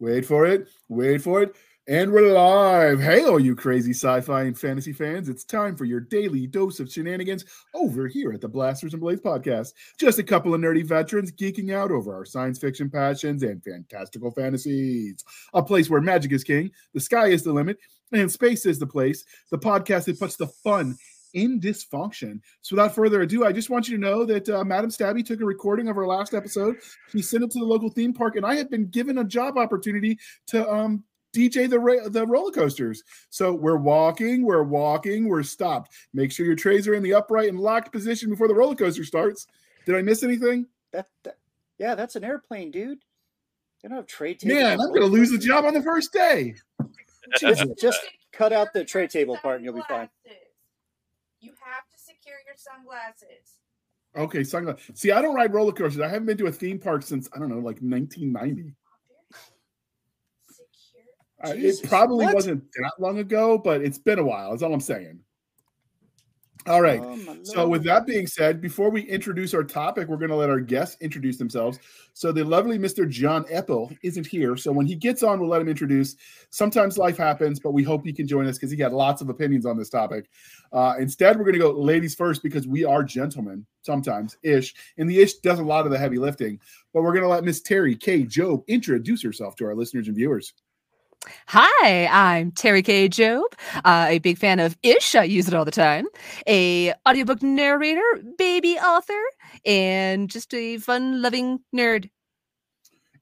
[0.00, 0.66] Wait for it.
[0.88, 1.54] Wait for it.
[1.86, 3.00] And we're live.
[3.00, 5.28] Hey, all you crazy sci fi and fantasy fans.
[5.28, 9.20] It's time for your daily dose of shenanigans over here at the Blasters and Blades
[9.20, 9.74] podcast.
[9.98, 14.30] Just a couple of nerdy veterans geeking out over our science fiction passions and fantastical
[14.30, 15.22] fantasies.
[15.52, 17.76] A place where magic is king, the sky is the limit,
[18.12, 19.24] and space is the place.
[19.50, 20.96] The podcast that puts the fun
[21.34, 22.40] in dysfunction.
[22.62, 25.40] So, without further ado, I just want you to know that uh, Madam Stabby took
[25.40, 26.76] a recording of our last episode.
[27.10, 29.58] She sent it to the local theme park, and I have been given a job
[29.58, 33.02] opportunity to um, DJ the ra- the roller coasters.
[33.30, 35.92] So we're walking, we're walking, we're stopped.
[36.12, 39.04] Make sure your trays are in the upright and locked position before the roller coaster
[39.04, 39.46] starts.
[39.86, 40.66] Did I miss anything?
[40.92, 41.36] That, that
[41.78, 42.98] yeah, that's an airplane, dude.
[43.82, 44.54] You don't have tray table.
[44.54, 46.54] Man, I'm gonna lose the job on the first day.
[47.38, 48.00] just, just
[48.32, 50.08] cut out the tray table part and you'll be fine.
[51.40, 53.58] You have to secure your sunglasses.
[54.16, 55.00] Okay, sunglasses.
[55.00, 56.00] See, I don't ride roller coasters.
[56.00, 58.74] I haven't been to a theme park since I don't know, like 1990.
[61.42, 62.34] Uh, it probably what?
[62.34, 64.50] wasn't that long ago, but it's been a while.
[64.50, 65.20] That's all I'm saying.
[66.66, 67.00] All right.
[67.02, 70.50] Oh, so, with that being said, before we introduce our topic, we're going to let
[70.50, 71.78] our guests introduce themselves.
[72.12, 73.08] So, the lovely Mr.
[73.08, 74.56] John Epple isn't here.
[74.56, 76.16] So, when he gets on, we'll let him introduce.
[76.50, 79.30] Sometimes life happens, but we hope he can join us because he got lots of
[79.30, 80.28] opinions on this topic.
[80.72, 84.74] Uh, instead, we're going to go ladies first because we are gentlemen sometimes ish.
[84.98, 86.60] And the ish does a lot of the heavy lifting.
[86.92, 88.24] But we're going to let Miss Terry K.
[88.24, 90.52] Job introduce herself to our listeners and viewers.
[91.48, 93.08] Hi, I'm Terry K.
[93.08, 93.44] Job,
[93.84, 95.14] uh, a big fan of Ish.
[95.14, 96.06] I use it all the time.
[96.46, 99.20] A audiobook narrator, baby author,
[99.66, 102.08] and just a fun-loving nerd.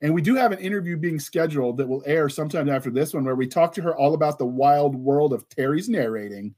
[0.00, 3.24] And we do have an interview being scheduled that will air sometime after this one,
[3.24, 6.54] where we talk to her all about the wild world of Terry's narrating.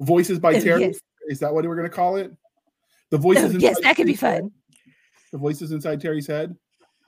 [0.00, 0.82] Voices by Terry.
[0.82, 1.00] Yes.
[1.28, 2.30] Is that what we're going to call it?
[3.10, 3.54] The voices.
[3.54, 4.32] Oh, yes, that could be fun.
[4.32, 4.50] Head?
[5.32, 6.54] The voices inside Terry's head.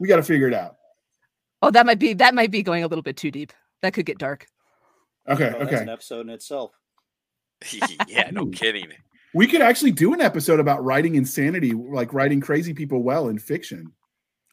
[0.01, 0.78] We got to figure it out.
[1.62, 3.53] Oh, that might be that might be going a little bit too deep.
[3.83, 4.47] That could get dark.
[5.28, 5.83] Okay, oh, okay.
[5.83, 6.73] an episode in itself.
[8.09, 8.88] yeah, no kidding.
[9.34, 13.38] We could actually do an episode about writing insanity, like writing crazy people well in
[13.38, 13.93] fiction.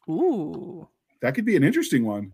[0.08, 0.88] Ooh.
[1.22, 2.32] That could be an interesting one.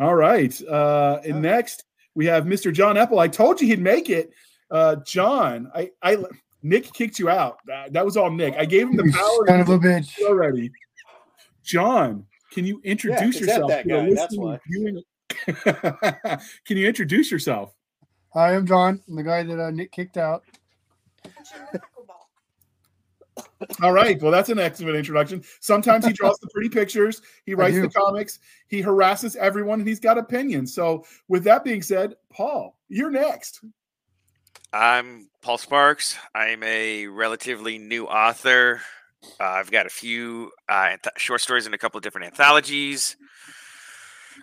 [0.00, 0.58] All right.
[0.62, 1.84] Uh and next
[2.14, 2.72] we have Mr.
[2.72, 3.18] John Apple.
[3.18, 4.30] I told you he'd make it.
[4.70, 6.18] Uh John, I I
[6.62, 7.58] Nick kicked you out.
[7.66, 8.54] That, that was all Nick.
[8.56, 10.72] I gave him the power kind of a bitch already.
[11.62, 13.68] John, can you introduce yeah, yourself?
[13.68, 14.60] That, that guy, that's why.
[16.64, 17.74] Can you introduce yourself?
[18.32, 19.02] Hi, I'm John.
[19.08, 20.44] I'm the guy that uh, Nick kicked out.
[23.82, 24.20] All right.
[24.22, 25.42] Well, that's an excellent introduction.
[25.60, 28.38] Sometimes he draws the pretty pictures, he writes the comics,
[28.68, 30.72] he harasses everyone, and he's got opinions.
[30.72, 33.60] So, with that being said, Paul, you're next.
[34.72, 36.16] I'm Paul Sparks.
[36.34, 38.80] I'm a relatively new author.
[39.40, 43.16] Uh, I've got a few uh, short stories in a couple of different anthologies.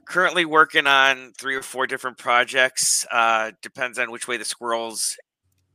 [0.06, 3.06] Currently working on three or four different projects.
[3.12, 5.18] Uh, depends on which way the squirrels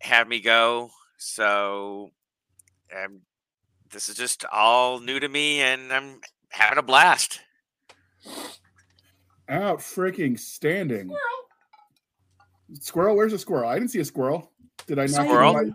[0.01, 0.91] have me go.
[1.19, 2.11] So,
[2.95, 3.21] um,
[3.91, 7.41] this is just all new to me, and I'm having a blast.
[9.49, 11.07] Out freaking standing.
[11.09, 11.21] Squirrel.
[12.81, 13.17] squirrel.
[13.17, 13.69] Where's a squirrel?
[13.69, 14.51] I didn't see a squirrel.
[14.87, 15.27] Did I not?
[15.27, 15.71] Squirrel.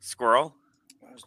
[0.00, 0.54] Squirrel.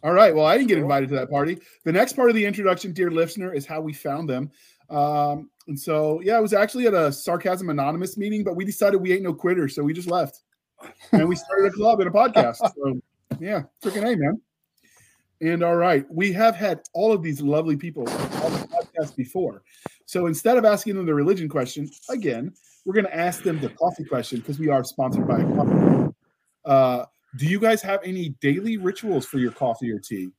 [0.02, 0.34] All right.
[0.34, 1.58] Well, I didn't get invited to that party.
[1.84, 4.50] The next part of the introduction, dear listener, is how we found them.
[4.90, 9.00] Um, and so, yeah, it was actually at a Sarcasm Anonymous meeting, but we decided
[9.00, 9.74] we ain't no quitters.
[9.74, 10.40] So we just left
[11.12, 12.58] and we started a club and a podcast.
[12.74, 13.00] So,
[13.40, 14.40] yeah, freaking A, man.
[15.40, 19.62] And all right, we have had all of these lovely people on the podcast before.
[20.06, 22.52] So instead of asking them the religion question, again,
[22.84, 26.14] we're going to ask them the coffee question because we are sponsored by a coffee.
[26.64, 27.04] Uh,
[27.36, 30.30] do you guys have any daily rituals for your coffee or tea?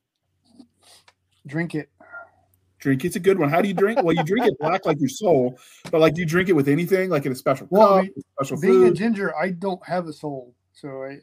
[1.46, 1.90] Drink it.
[2.78, 3.48] Drink it's a good one.
[3.48, 4.02] How do you drink?
[4.02, 5.58] Well, you drink it black like your soul,
[5.90, 8.02] but like do you drink it with anything, like in a special well, cup, I
[8.02, 8.92] mean, special being food?
[8.92, 11.18] a ginger, I don't have a soul, so I.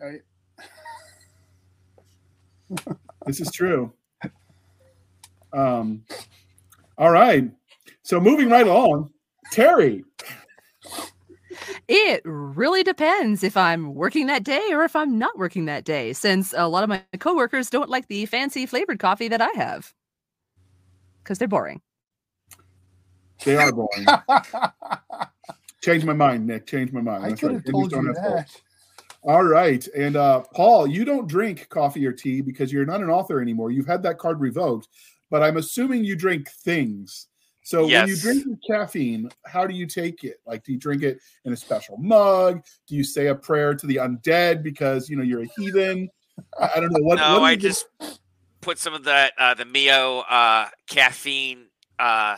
[2.79, 2.95] I...
[3.27, 3.93] this is true.
[5.53, 6.03] Um.
[6.97, 7.49] All right.
[8.03, 9.11] So moving right along,
[9.51, 10.03] Terry.
[11.87, 16.13] It really depends if I'm working that day or if I'm not working that day,
[16.13, 19.93] since a lot of my coworkers don't like the fancy flavored coffee that I have
[21.23, 21.81] because they're boring.
[23.43, 24.05] They are boring.
[25.81, 26.67] Change my mind, Nick.
[26.67, 27.25] Change my mind.
[27.25, 27.71] I could have right.
[27.71, 28.49] told you that.
[29.23, 29.85] All right.
[29.95, 33.71] And uh, Paul, you don't drink coffee or tea because you're not an author anymore.
[33.71, 34.87] You've had that card revoked,
[35.29, 37.27] but I'm assuming you drink things.
[37.63, 38.01] So yes.
[38.01, 40.39] when you drink your caffeine, how do you take it?
[40.45, 42.63] Like, do you drink it in a special mug?
[42.87, 46.09] Do you say a prayer to the undead because you know you're a heathen?
[46.59, 47.17] I, I don't know what.
[47.17, 47.85] No, what I just
[48.61, 51.67] put some of that uh, the Mio uh, caffeine
[51.99, 52.37] uh,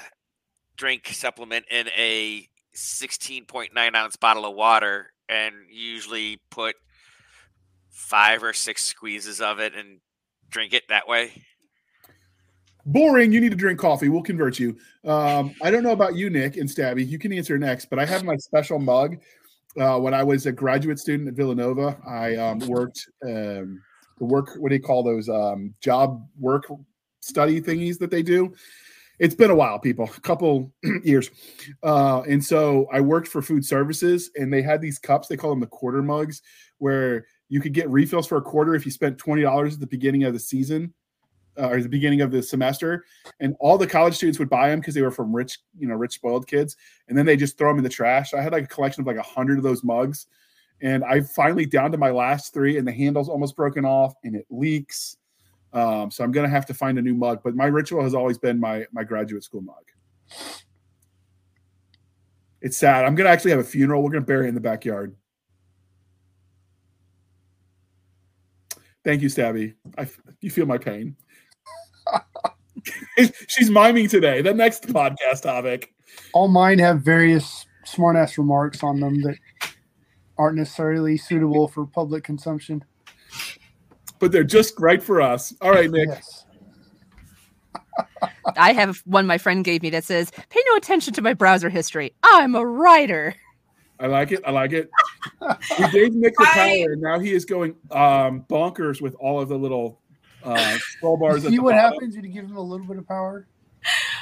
[0.75, 6.75] drink supplement in a 16.9 ounce bottle of water and usually put
[7.90, 10.00] five or six squeezes of it and
[10.50, 11.31] drink it that way.
[12.85, 13.31] Boring.
[13.31, 14.09] You need to drink coffee.
[14.09, 14.77] We'll convert you.
[15.06, 17.07] Um, I don't know about you, Nick and Stabby.
[17.07, 19.18] You can answer next, but I have my special mug.
[19.80, 23.81] Uh, when I was a graduate student at Villanova, I um, worked um,
[24.19, 24.50] the work.
[24.57, 26.65] What do you call those um, job work
[27.21, 28.53] study thingies that they do?
[29.18, 31.31] It's been a while, people, a couple years,
[31.83, 35.27] uh, and so I worked for food services, and they had these cups.
[35.27, 36.41] They call them the quarter mugs,
[36.79, 39.88] where you could get refills for a quarter if you spent twenty dollars at the
[39.88, 40.94] beginning of the season
[41.57, 43.05] uh, or the beginning of the semester,
[43.39, 45.95] and all the college students would buy them because they were from rich, you know,
[45.95, 46.75] rich spoiled kids,
[47.07, 48.33] and then they just throw them in the trash.
[48.33, 50.27] I had like a collection of like a hundred of those mugs,
[50.81, 54.35] and I finally down to my last three, and the handle's almost broken off, and
[54.35, 55.17] it leaks.
[55.73, 57.41] Um, so I'm gonna have to find a new mug.
[57.44, 59.83] But my ritual has always been my my graduate school mug.
[62.61, 63.05] It's sad.
[63.05, 64.01] I'm gonna actually have a funeral.
[64.03, 65.15] We're gonna bury it in the backyard.
[69.03, 69.73] Thank you, Stabby.
[69.97, 70.07] I
[70.39, 71.15] you feel my pain.
[73.47, 74.41] She's miming today.
[74.41, 75.94] The next podcast topic.
[76.33, 79.38] All mine have various smart ass remarks on them that
[80.38, 82.83] aren't necessarily suitable for public consumption.
[84.19, 85.53] But they're just right for us.
[85.61, 86.09] All right, Nick.
[86.09, 86.45] Yes.
[88.57, 91.69] I have one my friend gave me that says, "Pay no attention to my browser
[91.69, 92.13] history.
[92.23, 93.35] I'm a writer."
[94.00, 94.41] I like it.
[94.45, 94.89] I like it.
[95.79, 99.39] We gave Nick the I- power, and now he is going um, bonkers with all
[99.39, 100.00] of the little
[100.44, 101.45] uh, scroll bars.
[101.45, 101.94] at See the what bottom.
[101.94, 103.48] happens when you give them a little bit of power?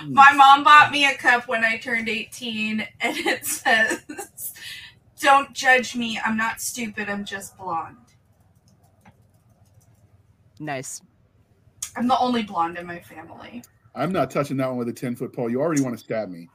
[0.08, 4.02] My mom bought me a cup when I turned 18, and it says,
[5.20, 6.20] Don't judge me.
[6.26, 7.10] I'm not stupid.
[7.10, 7.98] I'm just blonde.
[10.60, 11.02] Nice.
[11.96, 13.64] I'm the only blonde in my family.
[13.94, 15.50] I'm not touching that one with a 10 foot pole.
[15.50, 16.48] You already want to stab me.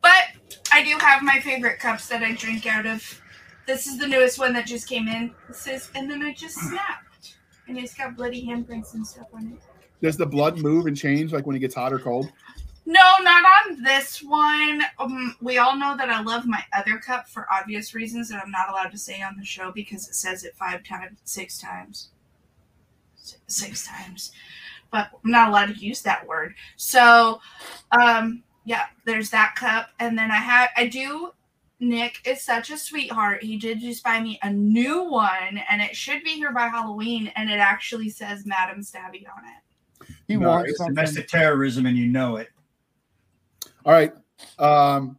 [0.00, 0.24] But
[0.72, 3.20] I do have my favorite cups that I drink out of.
[3.66, 5.34] This is the newest one that just came in.
[5.48, 7.07] It says, and then I just snapped.
[7.68, 9.62] And it's got bloody handprints and stuff on it.
[10.00, 12.32] Does the blood move and change like when it gets hot or cold?
[12.86, 14.82] No, not on this one.
[14.98, 18.50] Um, we all know that I love my other cup for obvious reasons that I'm
[18.50, 22.08] not allowed to say on the show because it says it five times, six times,
[23.46, 24.32] six times.
[24.90, 26.54] But I'm not allowed to use that word.
[26.76, 27.42] So,
[28.00, 31.32] um, yeah, there's that cup, and then I have, I do.
[31.80, 33.42] Nick is such a sweetheart.
[33.42, 37.30] He did just buy me a new one, and it should be here by Halloween.
[37.36, 40.08] And it actually says Madam Stabby on it.
[40.26, 40.46] He Nice.
[40.46, 40.94] wants something.
[40.94, 42.48] Domestic terrorism, and you know it.
[43.84, 44.12] All right.
[44.58, 45.18] Um,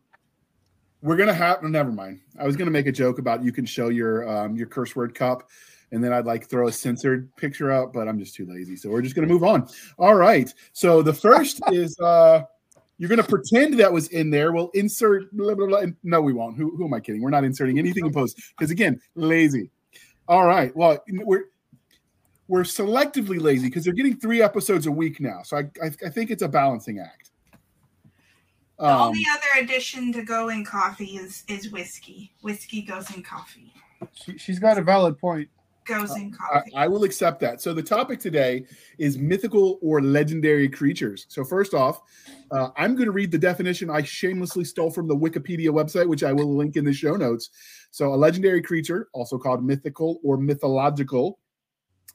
[1.01, 1.63] we're gonna have.
[1.63, 2.19] Never mind.
[2.38, 5.15] I was gonna make a joke about you can show your um, your curse word
[5.15, 5.50] cup,
[5.91, 8.75] and then I'd like throw a censored picture out, but I'm just too lazy.
[8.75, 9.67] So we're just gonna move on.
[9.97, 10.53] All right.
[10.73, 12.44] So the first is uh,
[13.00, 14.51] you're gonna pretend that was in there.
[14.51, 15.31] We'll insert.
[15.36, 15.84] Blah, blah, blah.
[16.04, 16.57] No, we won't.
[16.57, 17.22] Who, who am I kidding?
[17.22, 19.72] We're not inserting anything in post because again, lazy.
[20.28, 20.75] All right.
[20.75, 21.46] Well, we're
[22.50, 25.42] we're selectively lazy because they're getting three episodes a week now.
[25.44, 27.31] So I I, I think it's a balancing act.
[28.78, 32.34] The Um, only other addition to go in coffee is is whiskey.
[32.42, 33.74] Whiskey goes in coffee.
[34.13, 35.50] She, she's got a valid point.
[35.89, 36.62] Goes in I.
[36.75, 37.62] I will accept that.
[37.62, 38.65] So the topic today
[39.00, 41.25] is mythical or legendary creatures.
[41.30, 42.01] So first off,
[42.51, 46.24] uh, I'm going to read the definition I shamelessly stole from the Wikipedia website, which
[46.24, 47.50] I will link in the show notes.
[47.89, 51.39] So a legendary creature, also called mythical or mythological,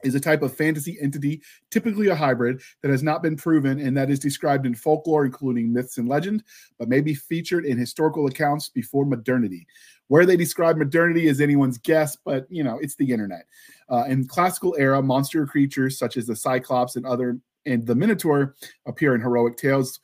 [0.03, 1.41] is a type of fantasy entity,
[1.71, 5.73] typically a hybrid, that has not been proven and that is described in folklore, including
[5.73, 6.43] myths and legend,
[6.77, 9.65] but may be featured in historical accounts before modernity.
[10.07, 13.45] Where they describe modernity is anyone's guess, but you know, it's the internet.
[13.89, 18.55] Uh, in classical era, monster creatures such as the Cyclops and other and the Minotaur
[18.85, 19.99] appear in heroic tales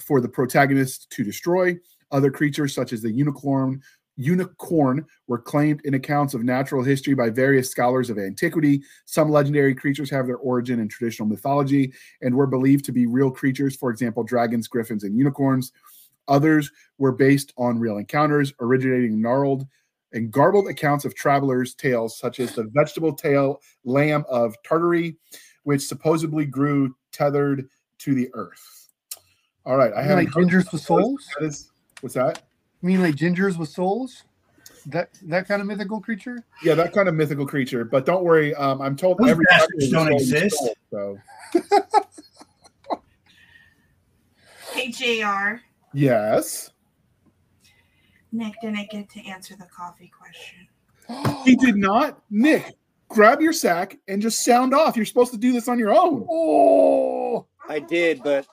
[0.00, 1.76] for the protagonist to destroy.
[2.10, 3.82] Other creatures such as the unicorn
[4.16, 8.82] unicorn were claimed in accounts of natural history by various scholars of antiquity.
[9.04, 13.30] Some legendary creatures have their origin in traditional mythology and were believed to be real
[13.30, 15.72] creatures, for example, dragons, griffins, and unicorns.
[16.28, 19.66] Others were based on real encounters, originating gnarled
[20.12, 25.16] and garbled accounts of travelers' tales, such as the vegetable tail lamb of Tartary,
[25.64, 27.68] which supposedly grew tethered
[27.98, 28.88] to the earth.
[29.64, 31.26] All right, I have mean like gingers with souls?
[31.38, 32.42] That is, what's that?
[32.82, 34.24] You mean like gingers with souls?
[34.86, 36.44] That that kind of mythical creature?
[36.62, 37.84] Yeah, that kind of mythical creature.
[37.84, 40.56] But don't worry, um, I'm told Those every creature don't is sold in exist.
[40.56, 41.18] soul, So
[44.72, 45.60] Hey JR,
[45.94, 46.70] yes,
[48.32, 50.68] Nick didn't get to answer the coffee question.
[51.44, 52.20] he did not.
[52.30, 52.74] Nick,
[53.08, 54.96] grab your sack and just sound off.
[54.96, 56.26] You're supposed to do this on your own.
[56.30, 58.46] Oh, I did, but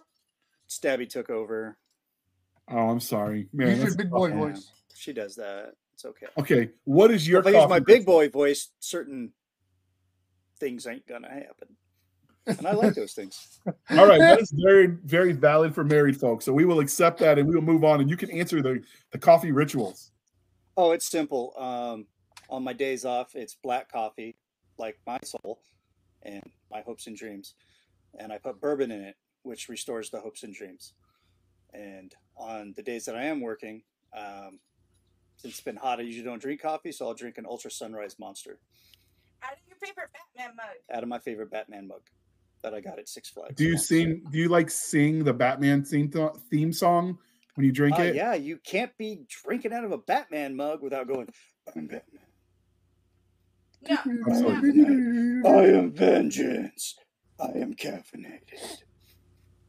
[0.69, 1.77] Stabby took over.
[2.69, 3.69] Oh, I'm sorry, man.
[3.69, 4.17] Use your big tough.
[4.19, 4.35] boy Yeah.
[4.35, 4.71] voice.
[4.95, 5.73] She does that.
[5.93, 6.27] It's okay.
[6.37, 7.41] Okay, what is your?
[7.41, 9.31] if I use my coffee big boy voice, certain
[10.59, 11.75] things ain't gonna happen,
[12.45, 13.59] and I like those things.
[13.91, 16.45] All right, that is very, very valid for married folks.
[16.45, 18.01] So we will accept that, and we will move on.
[18.01, 18.81] And you can answer the
[19.11, 20.11] the coffee rituals.
[20.75, 21.53] Oh, it's simple.
[21.57, 22.07] Um,
[22.49, 24.35] on my days off, it's black coffee,
[24.77, 25.59] like my soul,
[26.23, 27.55] and my hopes and dreams,
[28.19, 30.93] and I put bourbon in it, which restores the hopes and dreams.
[31.73, 33.83] And on the days that I am working,
[34.15, 34.59] um,
[35.37, 38.17] since it's been hot, I usually don't drink coffee, so I'll drink an Ultra Sunrise
[38.19, 38.59] Monster
[39.41, 40.75] Out of your favorite Batman mug.
[40.95, 42.01] out of my favorite Batman mug
[42.63, 43.55] that I got at Six Flags.
[43.55, 43.77] Do you Yeah.
[43.77, 44.23] sing?
[44.31, 47.19] Do you like sing the Batman theme th- theme song
[47.55, 48.15] when you drink Uh, it?
[48.15, 51.27] yeah, you can't be drinking out of a Batman mug without going.
[51.75, 52.21] I'm Batman.
[53.89, 53.97] No.
[54.05, 55.45] I'm sorry.
[55.45, 56.95] I am vengeance.
[57.39, 58.83] I am caffeinated.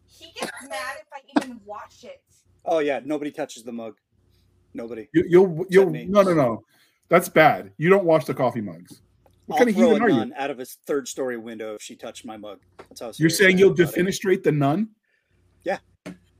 [0.07, 2.23] He gets mad if I even wash it.
[2.65, 3.99] Oh yeah, nobody touches the mug.
[4.73, 5.09] Nobody.
[5.13, 6.65] You, you'll you'll no no no.
[7.09, 7.73] That's bad.
[7.77, 9.03] You don't wash the coffee mugs.
[9.47, 10.35] What I'll kind of human a are nun you?
[10.37, 12.61] out of a third story window if she touched my mug.
[12.89, 13.13] That's how.
[13.17, 14.07] You're saying you'll am about it.
[14.07, 14.89] defenestrate the nun?
[15.65, 15.79] Yeah.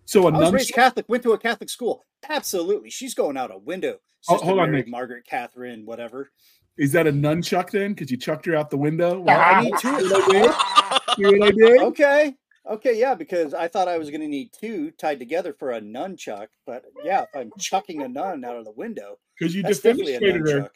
[0.07, 0.53] So a I was nun.
[0.55, 1.07] raised Catholic.
[1.09, 2.05] Went to a Catholic school.
[2.29, 3.99] Absolutely, she's going out a window.
[4.29, 4.89] Oh, Sister hold on, Mary, Nick.
[4.89, 6.31] Margaret, Catherine, whatever.
[6.79, 7.93] Is that a nun nunchuck then?
[7.93, 9.23] Because you chucked her out the window?
[9.27, 10.01] Yeah, I need two.
[10.01, 11.39] See what I did?
[11.39, 11.83] What I did?
[11.83, 12.35] Okay.
[12.67, 15.81] Okay, yeah, because I thought I was going to need two tied together for a
[15.83, 19.81] nunchuck, but yeah, if I'm chucking a nun out of the window, Because you that's
[19.81, 20.71] definitely a defenestrated her.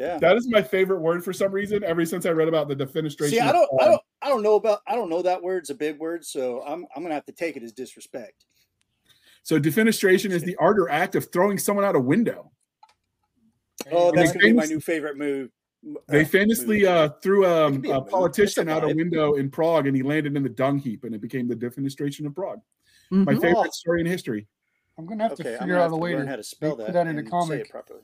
[0.00, 0.12] Nunchuck.
[0.12, 0.18] Yeah.
[0.18, 1.84] That is my favorite word for some reason.
[1.84, 3.30] Ever since I read about the defenestration.
[3.30, 5.58] See, I don't, I don't, I don't know about, I don't know that word.
[5.58, 8.44] It's a big word, so I'm, I'm gonna have to take it as disrespect.
[9.42, 12.50] So defenestration is the art or act of throwing someone out a window.
[13.90, 15.50] Oh, And that's gonna be my new favorite move.
[16.08, 19.96] They uh, famously uh, threw um, a a politician out a window in Prague, and
[19.96, 22.60] he landed in the dung heap, and it became the defenestration of Prague.
[23.10, 23.40] My Mhm.
[23.40, 24.46] favorite story in history.
[24.98, 26.42] I'm gonna have Okay, to figure out have a to way learn to how to
[26.42, 27.70] spell put that, that in a and say comic.
[27.70, 28.00] properly.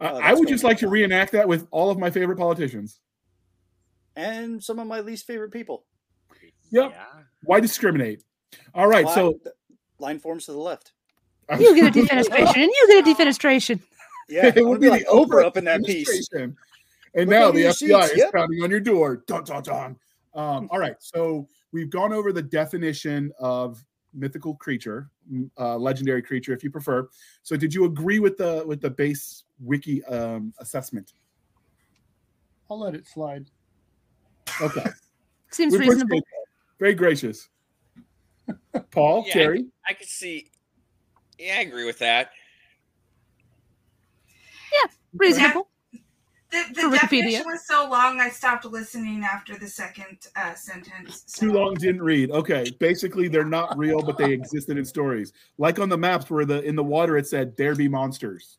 [0.00, 3.00] I- Oh, I would just like to reenact that with all of my favorite politicians.
[4.16, 5.84] And some of my least favorite people.
[6.70, 6.90] Yep.
[6.92, 7.04] Yeah.
[7.44, 8.22] Why discriminate?
[8.74, 9.40] All right, Line- so
[9.98, 10.92] line forms to the left.
[11.58, 13.80] You get a defenestration, and you get a defenestration.
[14.28, 16.28] Yeah, it would to be like the Oprah up in that piece.
[16.34, 16.54] And
[17.14, 18.32] Look now the FBI seats, is yep.
[18.34, 19.24] pounding on your door.
[19.26, 19.96] Dun, dun, dun.
[20.34, 23.82] Um, all right, so we've gone over the definition of
[24.14, 25.10] mythical creature,
[25.58, 27.08] uh, legendary creature, if you prefer.
[27.42, 31.12] So, did you agree with the with the base wiki um, assessment?
[32.70, 33.50] I'll let it slide.
[34.60, 34.84] Okay,
[35.50, 36.16] Seems We appreciate reasonable.
[36.18, 36.46] that.
[36.78, 37.48] Very gracious.
[38.90, 40.50] Paul, Yeah, I Terry, I could see.
[41.38, 42.30] Yeah, I agree with that.
[44.72, 45.67] Yeah, reasonable.
[46.50, 47.00] The, the For Wikipedia.
[47.00, 51.24] definition was so long, I stopped listening after the second uh, sentence.
[51.26, 51.46] So.
[51.46, 52.30] too long didn't read.
[52.30, 55.32] Okay, basically they're not real, but they existed in stories.
[55.58, 58.58] Like on the maps where the in the water it said there be monsters.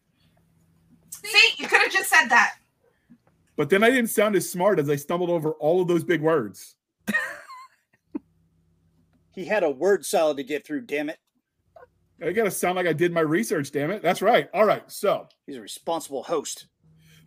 [1.24, 2.56] See, you could have just said that.
[3.56, 6.22] But then I didn't sound as smart as I stumbled over all of those big
[6.22, 6.76] words.
[9.40, 10.82] He had a word salad to get through.
[10.82, 11.18] Damn it,
[12.22, 14.02] I gotta sound like I did my research, damn it.
[14.02, 14.50] That's right.
[14.54, 14.84] All right.
[14.92, 16.68] So he's a responsible host.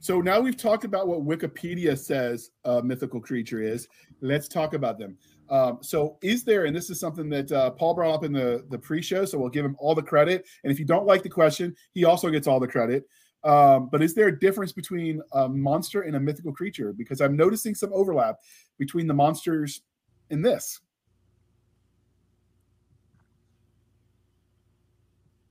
[0.02, 3.86] So now we've talked about what Wikipedia says a mythical creature is.
[4.20, 5.16] Let's talk about them.
[5.48, 8.64] Um, so is there, and this is something that uh, Paul brought up in the,
[8.68, 10.44] the pre-show, so we'll give him all the credit.
[10.64, 13.04] And if you don't like the question, he also gets all the credit.
[13.44, 16.92] Um, but is there a difference between a monster and a mythical creature?
[16.92, 18.40] Because I'm noticing some overlap
[18.78, 19.82] between the monsters
[20.30, 20.80] in this.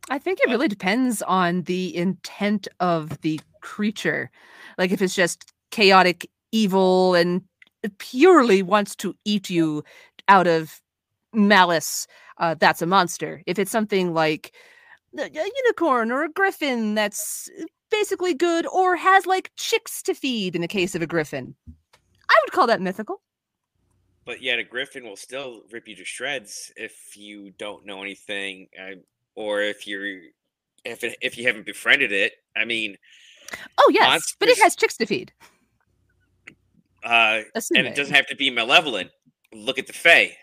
[0.09, 4.29] I think it really depends on the intent of the creature.
[4.77, 7.41] Like if it's just chaotic evil and
[7.97, 9.83] purely wants to eat you
[10.27, 10.81] out of
[11.33, 13.41] malice, uh, that's a monster.
[13.45, 14.53] If it's something like
[15.17, 17.49] a a unicorn or a griffin that's
[17.89, 21.55] basically good or has like chicks to feed in the case of a griffin,
[22.29, 23.21] I would call that mythical.
[24.25, 28.67] But yet, a griffin will still rip you to shreds if you don't know anything,
[28.79, 28.95] uh,
[29.35, 30.19] or if you're
[30.85, 32.33] if it, if you haven't befriended it.
[32.55, 32.97] I mean,
[33.77, 35.31] Oh yes, but it has chicks to feed.
[37.03, 37.41] uh,
[37.75, 39.09] and it doesn't have to be malevolent.
[39.53, 40.35] Look at the Fae.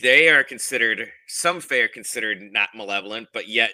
[0.00, 3.72] They are considered some Fae are considered not malevolent, but yet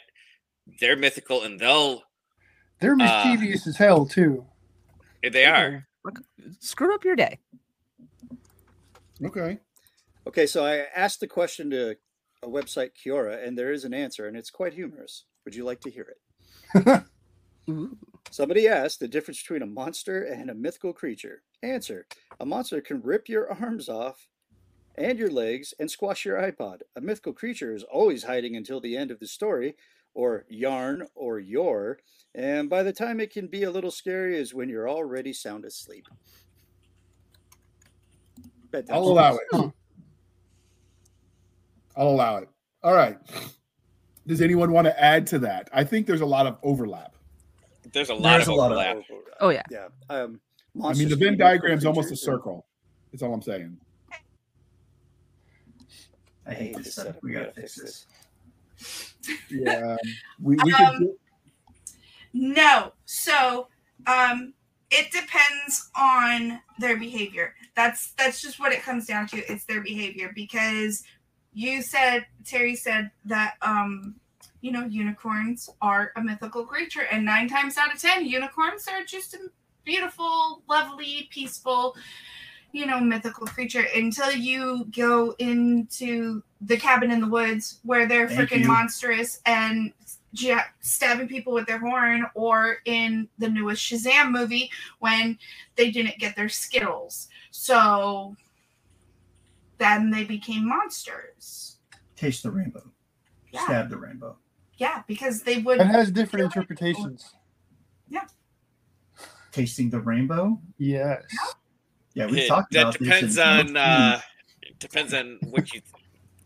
[0.80, 2.02] they're mythical and they'll
[2.80, 4.46] They're Uh, mischievous as hell too.
[5.22, 5.86] they are.
[6.60, 7.38] Screw up your day.
[9.24, 9.58] Okay.
[10.26, 11.96] Okay, so I asked the question to
[12.42, 15.24] a website Quora, and there is an answer, and it's quite humorous.
[15.44, 16.18] Would you like to hear it?
[18.30, 21.42] Somebody asked the difference between a monster and a mythical creature.
[21.62, 22.06] Answer:
[22.40, 24.28] A monster can rip your arms off
[24.96, 26.80] and your legs and squash your iPod.
[26.96, 29.76] A mythical creature is always hiding until the end of the story,
[30.14, 31.98] or yarn, or your,
[32.34, 35.64] and by the time it can be a little scary is when you're already sound
[35.64, 36.06] asleep.
[38.70, 39.72] Bedtime I'll allow it.
[41.96, 42.48] I'll allow it.
[42.82, 43.18] All right.
[44.28, 45.70] Does anyone want to add to that?
[45.72, 47.16] I think there's a lot of overlap.
[47.94, 49.04] There's a lot There's of a lot of overlap.
[49.40, 49.62] Oh yeah.
[49.70, 49.88] Yeah.
[50.10, 50.38] Um,
[50.84, 52.66] I mean, the Venn can be diagram's almost a circle.
[53.10, 53.78] That's all I'm saying.
[56.46, 57.16] I hate this stuff.
[57.22, 58.06] We gotta fix this.
[59.50, 59.96] Yeah.
[60.42, 61.08] We, we Um, could,
[62.34, 62.92] No.
[63.06, 63.68] So,
[64.06, 64.52] um,
[64.90, 67.54] it depends on their behavior.
[67.74, 69.38] That's that's just what it comes down to.
[69.50, 71.02] It's their behavior because
[71.52, 74.14] you said Terry said that um,
[74.60, 79.04] you know, unicorns are a mythical creature, and nine times out of ten, unicorns are
[79.04, 79.38] just a
[79.84, 81.96] beautiful, lovely, peaceful,
[82.72, 88.28] you know, mythical creature until you go into the cabin in the woods where they're
[88.28, 89.92] freaking monstrous and
[90.32, 95.38] ja- stabbing people with their horn, or in the newest Shazam movie when
[95.76, 97.28] they didn't get their Skittles.
[97.52, 98.36] So
[99.78, 101.78] then they became monsters.
[102.16, 102.82] Taste the rainbow.
[103.52, 103.64] Yeah.
[103.64, 104.36] Stab the rainbow.
[104.76, 105.80] Yeah, because they would.
[105.80, 107.34] It has different interpretations.
[108.08, 108.24] Yeah.
[109.52, 110.60] Tasting the rainbow.
[110.78, 111.22] Yes.
[112.14, 113.44] Yeah, we It- talked that about depends this.
[113.44, 114.20] in- on uh,
[114.62, 115.80] it depends on what you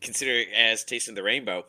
[0.01, 1.65] consider as tasting the rainbow.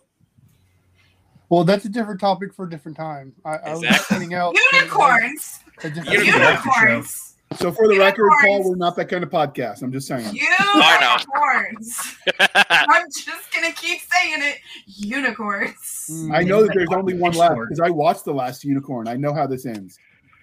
[1.50, 3.34] Well, that's a different topic for a different time.
[3.46, 4.15] I, I was just Exactly.
[4.17, 5.60] pointing out that it has Unicorns!
[5.84, 6.41] a different- Unicorn.
[6.89, 7.32] Unicorns!
[7.55, 9.81] So for the record, Paul, we're not that kind of podcast.
[9.81, 10.25] I'm just saying.
[10.33, 12.17] Unicorns!
[12.69, 14.57] I'm just gonna keep saying it.
[14.88, 16.07] Unicorns.
[16.12, 16.36] Mm.
[16.36, 19.07] I know that there's only one left because I watched the last unicorn.
[19.07, 19.98] I know how this ends.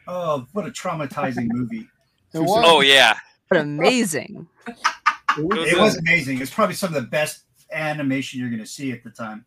[0.09, 1.87] Oh, what a traumatizing movie!
[2.35, 2.65] Was.
[2.67, 3.15] oh yeah,
[3.49, 4.47] But amazing.
[4.67, 4.77] It
[5.45, 6.41] was- Goes It was amazing.
[6.41, 9.45] It's probably some of the best animation you're going to see at the time.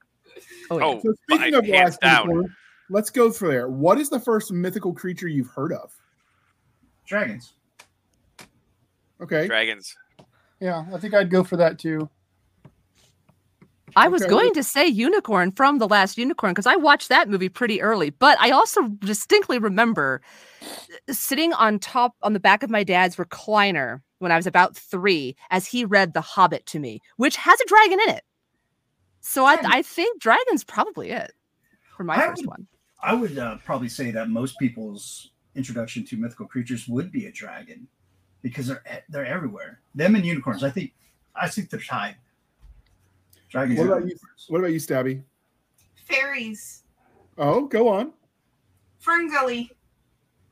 [0.70, 0.86] Oh, yeah.
[0.86, 2.30] oh, So speaking of the last down.
[2.30, 2.56] unicorn,
[2.90, 3.68] let's go for there.
[3.70, 5.92] What is the first mythical creature you've heard of?
[7.06, 7.54] Dragons.
[9.22, 9.48] Okay.
[9.48, 9.96] dragons.
[10.60, 12.10] Yeah, I think I'd go for that too.
[13.96, 14.30] I was Okay.
[14.30, 18.10] going to say unicorn from the last unicorn because I watched that movie pretty early,
[18.10, 20.22] but I also distinctly remember
[21.12, 25.36] sitting on top on the back of my dad's recliner when I was about three
[25.52, 28.24] as he read The Hobbit to me, which has a dragon in it.
[29.22, 31.32] So I, I think dragon's probably it
[31.96, 32.68] for my I first would- one.
[33.06, 37.32] I would uh, probably say that most people's introduction to mythical creatures would be a
[37.32, 37.88] dragon
[38.42, 39.80] because they're they're everywhere.
[39.96, 40.64] Them and unicorns.
[40.64, 40.94] I think
[41.36, 42.16] I think they're tied.
[43.50, 43.78] Dragons.
[43.80, 44.16] What and about you?
[44.50, 45.24] What about you, Stabby?
[46.06, 46.84] Fairies.
[47.38, 48.14] Oh, go on.
[49.04, 49.70] Ferngully.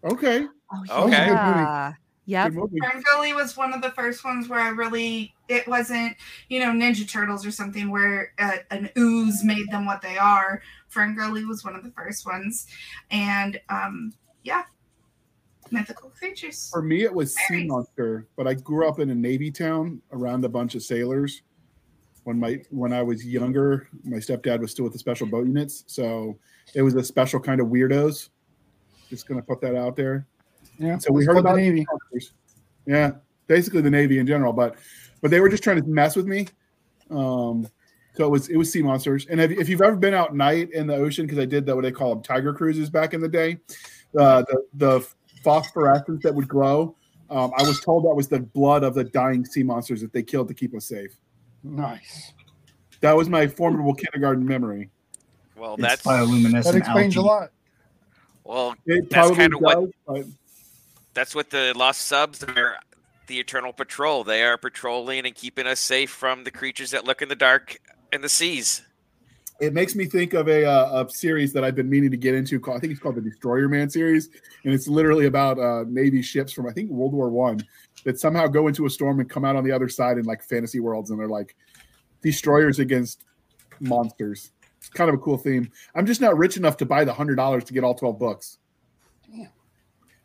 [0.04, 0.48] Okay.
[0.90, 1.12] Oh, Okay.
[1.12, 1.60] That was a good movie.
[1.60, 1.94] yeah.
[2.26, 2.54] Yep.
[2.54, 6.16] Ferngully was one of the first ones where I really, it wasn't,
[6.50, 10.62] you know, Ninja Turtles or something where uh, an ooze made them what they are.
[10.94, 12.68] Ferngully was one of the first ones.
[13.10, 14.64] And um, yeah,
[15.72, 16.70] mythical creatures.
[16.70, 17.70] For me, it was Sea Fairies.
[17.70, 21.42] Monster, but I grew up in a Navy town around a bunch of sailors.
[22.24, 25.84] When my when I was younger, my stepdad was still with the special boat units,
[25.88, 26.38] so
[26.76, 28.30] it was a special kind of weirdos.
[29.10, 30.28] Just gonna put that out there.
[30.78, 30.98] Yeah.
[31.00, 31.86] So we heard call the about Navy.
[31.90, 32.34] monsters.
[32.86, 33.12] Yeah,
[33.48, 34.76] basically the Navy in general, but
[35.22, 36.48] but they were just trying to mess with me.
[37.10, 37.68] Um,
[38.16, 39.26] so it was it was sea monsters.
[39.28, 41.76] And if, if you've ever been out night in the ocean, because I did that
[41.76, 43.58] what they call them tiger cruises back in the day,
[44.20, 45.08] uh, the the
[45.44, 46.96] phosphorescence that would glow.
[47.30, 50.24] Um, I was told that was the blood of the dying sea monsters that they
[50.24, 51.12] killed to keep us safe.
[51.64, 52.34] Nice.
[53.02, 54.90] That was my formidable kindergarten memory.
[55.56, 57.28] Well, It's that's bioluminescent That explains a algae.
[57.30, 57.52] lot.
[58.44, 60.26] well, It That's kinda what- but
[61.14, 62.78] that's what the lost subs are.
[63.28, 64.24] The Eternal Patrol.
[64.26, 67.78] They are patrolling and keeping us safe from the creatures that look in the dark
[68.12, 68.82] in the seas.
[69.62, 72.34] It makes me think of a, uh, a series that I've been meaning to get
[72.34, 72.60] into.
[72.60, 74.30] Called, I think it's called the Destroyer Man series,
[74.66, 77.64] and it's literally about uh, Navy ships from I think World War One
[78.04, 80.44] that somehow go into a storm and come out on the other side in like
[80.44, 81.56] fantasy worlds, and they're like
[82.24, 83.24] destroyers against
[83.80, 84.52] monsters.
[84.80, 85.72] It's kind of a cool theme.
[85.94, 88.58] I'm just not rich enough to buy the hundred dollars to get all twelve books.
[89.32, 89.50] Damn.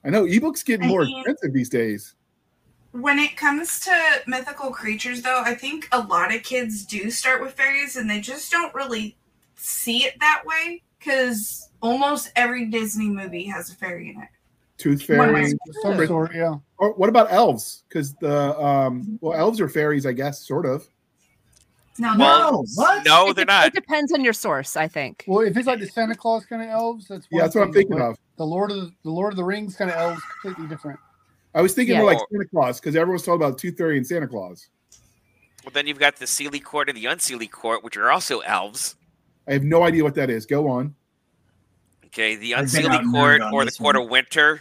[0.03, 2.15] I know ebooks I more mean- expensive these days.
[2.93, 7.43] When it comes to mythical creatures, though, I think a lot of kids do start
[7.43, 9.19] with fairies and they just don't really
[9.57, 14.29] see it that way because almost every Disney movie has a fairy in it.
[14.79, 15.49] Tooth fairy.
[15.83, 16.07] Some Yeah.
[16.07, 16.55] sort, yeah.
[16.79, 17.85] Or what about elves?
[17.89, 20.87] Because the um, well, elves are fairies, I guess, sort of.
[21.99, 23.07] No, Well, No, what?
[23.07, 23.67] No, It they're de- not.
[23.69, 25.25] It depends on your source, I think.
[25.27, 27.73] Well, if it's like the Santa Claus kind of elves, that's Yeah, that's what I'm
[27.73, 28.19] thinking but of.
[28.37, 31.01] The Lord of the, the Lord of the Rings kind of elves, completely different.
[31.55, 32.03] I was thinking Yeah.
[32.03, 34.69] more like Santa Claus because everyone's talking about Tooth Fairy and Santa Claus.
[35.65, 38.95] Well, then you've got the Seelie Court and the Unseelie Court, which are also elves.
[39.49, 40.47] I have no idea what that is.
[40.47, 40.95] Go on.
[42.07, 44.05] Okay, the I've Unseelie Court or the Court one.
[44.05, 44.61] of Winter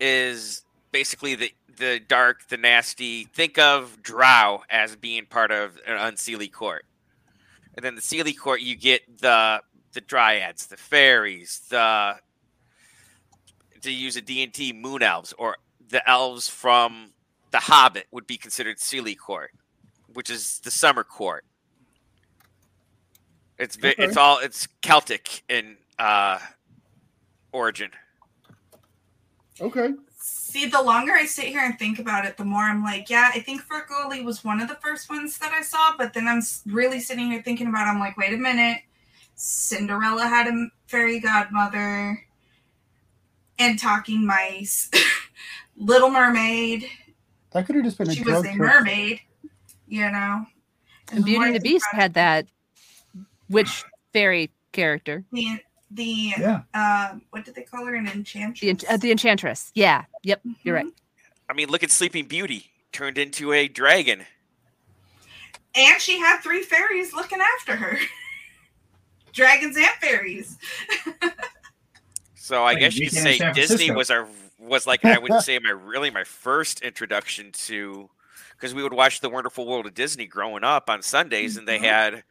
[0.00, 3.24] is basically the the dark, the nasty.
[3.24, 6.84] Think of Drow as being part of an Unseelie Court,
[7.74, 12.16] and then the Seelie Court you get the the Dryads, the fairies, the
[13.80, 15.56] to use a D and T Moon Elves or
[15.88, 17.12] the elves from
[17.50, 19.50] the Hobbit would be considered Seelie Court,
[20.12, 21.44] which is the Summer Court.
[23.58, 23.94] It's Okay.
[23.98, 26.38] it's all it's Celtic in uh,
[27.52, 27.90] origin.
[29.60, 29.94] Okay.
[30.18, 33.30] See, the longer I sit here and think about it, the more I'm like, yeah,
[33.34, 35.96] I think Ferngully was one of the first ones that I saw.
[35.96, 38.82] But then I'm really sitting here thinking about, it, I'm like, wait a minute,
[39.34, 42.22] Cinderella had a fairy godmother,
[43.58, 44.90] and talking mice,
[45.76, 46.86] Little Mermaid.
[47.52, 49.20] That could have just been a She was a mermaid,
[49.86, 50.46] you know.
[51.12, 52.46] And Beauty and the Beast had that
[53.52, 55.58] witch fairy character, the
[55.90, 56.62] the Yeah.
[56.74, 57.94] uh, what did they call her?
[57.94, 58.62] An the, enchantress.
[58.70, 59.70] ench- uh, the Enchantress.
[59.74, 60.86] Yeah, yep, you're right.
[61.48, 64.24] I mean, look at Sleeping Beauty turned into a dragon.
[65.74, 67.98] And she had three fairies looking after her.
[69.32, 70.58] Dragons and fairies.
[72.34, 75.58] So I Like guess you could say Disney was our was like I would say
[75.58, 78.10] my really my first introduction to
[78.50, 81.78] because we would watch the Wonderful World of Disney growing up on Sundays, and they
[81.78, 82.22] had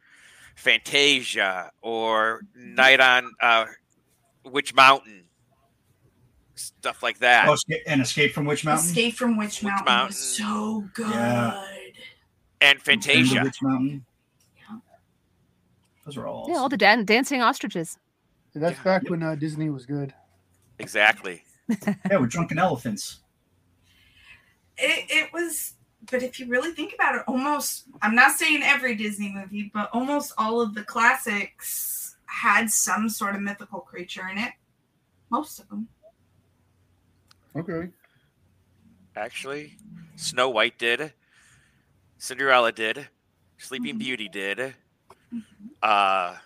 [0.56, 3.66] Fantasia or Night on uh,
[4.44, 5.24] Witch Mountain,
[6.54, 7.48] stuff like that.
[7.48, 8.86] Oh, and Escape from Witch Mountain.
[8.86, 10.06] Escape from Witch Witch Mountain, Mountain.
[10.08, 11.08] was so good.
[11.10, 11.64] Yeah.
[12.60, 13.40] and Return to Fantasia.
[13.42, 14.04] Witch Mountain.
[14.56, 14.76] Yeah.
[16.04, 16.46] Those are all.
[16.48, 17.98] Yeah, all the dan- dancing ostriches.
[18.54, 18.84] That's Yeah.
[18.84, 20.12] back when uh, Disney was good.
[20.78, 21.42] Exactly.
[22.10, 23.20] yeah, with drunken elephants.
[24.76, 25.74] It, it was,
[26.10, 29.88] but if you really think about it, almost, I'm not saying every Disney movie, but
[29.92, 34.52] almost all of the classics had some sort of mythical creature in it.
[35.30, 35.88] Most of them.
[37.54, 37.90] Okay.
[39.16, 39.76] Actually,
[40.16, 41.12] Snow White did.
[42.18, 43.08] Cinderella did.
[43.58, 43.98] Sleeping Mhm.
[43.98, 44.74] Beauty did.
[45.82, 46.36] Uh,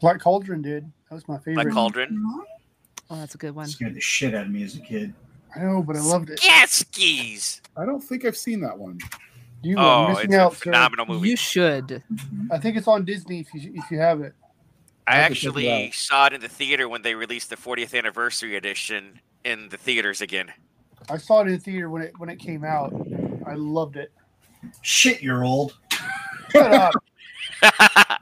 [0.00, 0.84] Black Cauldron did.
[1.08, 1.64] That was my favorite.
[1.64, 2.10] Black Cauldron.
[2.16, 2.44] Mhm.
[3.10, 3.66] Oh, that's a good one.
[3.68, 5.14] Scared the shit out of me as a kid.
[5.56, 6.40] I know, but I loved it.
[6.40, 7.62] Gas skis.
[7.76, 8.98] I don't think I've seen that one.
[9.62, 10.58] You are Oh, missing it's a out, sir.
[10.64, 11.30] phenomenal movie.
[11.30, 12.02] You should.
[12.50, 14.34] I think it's on Disney if you if you have it.
[15.06, 17.48] I I have to check it actually saw it in the theater when they released
[17.50, 20.52] the 40th anniversary edition in the theaters again.
[21.08, 22.92] I saw it in the theater when it when it came out.
[23.46, 24.12] I loved it.
[24.82, 25.76] Shit, you're old.
[26.50, 26.92] Shut up.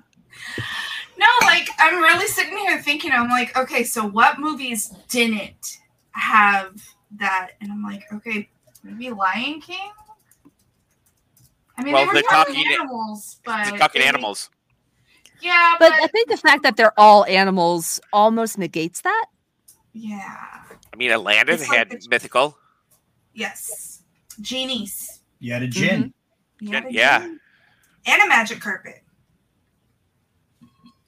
[1.16, 5.78] No, like, I'm really sitting here thinking, I'm like, okay, so what movies didn't
[6.10, 6.74] have
[7.18, 7.50] that?
[7.60, 8.48] And I'm like, okay,
[8.82, 9.90] maybe Lion King?
[11.76, 13.64] I mean, Well, they were they're talking, talking- animals, but.
[13.68, 14.50] They're talking they- animals.
[15.40, 16.02] Yeah, But but.
[16.02, 19.26] I think the fact that they're all animals almost negates that.
[19.92, 20.62] yeah.
[20.92, 22.56] I mean, Aladdin It's like had the- mythical.
[23.32, 24.02] Yes.
[24.40, 25.20] Genies.
[25.40, 26.14] You had a gin.
[26.60, 27.18] You Yeah, had a yeah.
[27.20, 27.38] genie.
[28.06, 29.02] And a magic carpet.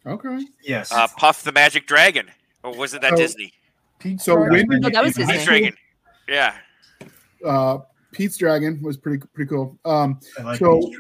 [0.05, 0.45] Okay.
[0.62, 0.90] Yes.
[0.92, 2.29] Uh, Puff the Magic Dragon.
[2.62, 3.53] Or was it that So- Disney?
[3.99, 4.69] Pete So Dragon.
[4.69, 5.33] when did No, that was High Disney.
[5.35, 5.45] Pete's?
[5.47, 5.77] Dragon.
[6.29, 6.57] Yeah.
[7.45, 7.79] uh
[8.12, 9.79] Pete's Dragon was pretty pretty cool.
[9.85, 10.91] Um I like so-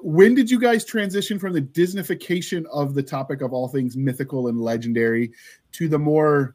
[0.00, 4.46] when did you guys transition from the Disneyfication of the topic of all things mythical
[4.46, 5.32] and legendary
[5.72, 6.54] to the more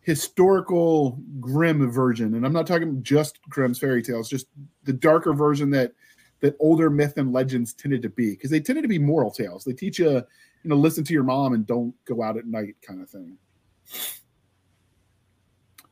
[0.00, 2.34] historical grim version?
[2.34, 4.46] And I'm not talking just Grimm's fairy tales, just
[4.84, 5.92] the darker version that
[6.40, 9.64] that older myth and legends tended to be because they tended to be moral tales.
[9.64, 10.22] They teach you, you
[10.64, 13.36] know, listen to your mom and don't go out at night kind of thing.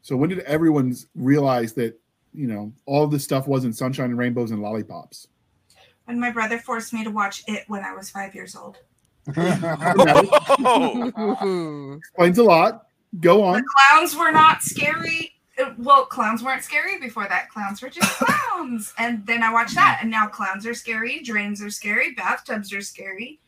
[0.06, 1.98] So when did everyone realize that,
[2.32, 5.26] you know, all this stuff wasn't sunshine and rainbows and lollipops?
[6.04, 8.78] When my brother forced me to watch it when I was five years old.
[9.26, 9.58] Explains
[12.38, 12.86] a lot.
[13.18, 13.54] Go on.
[13.54, 15.32] The clowns were not scary.
[15.76, 17.50] Well, clowns weren't scary before that.
[17.50, 18.94] Clowns were just clowns.
[18.98, 22.80] And then I watched that, and now clowns are scary, drains are scary, bathtubs are
[22.80, 23.40] scary.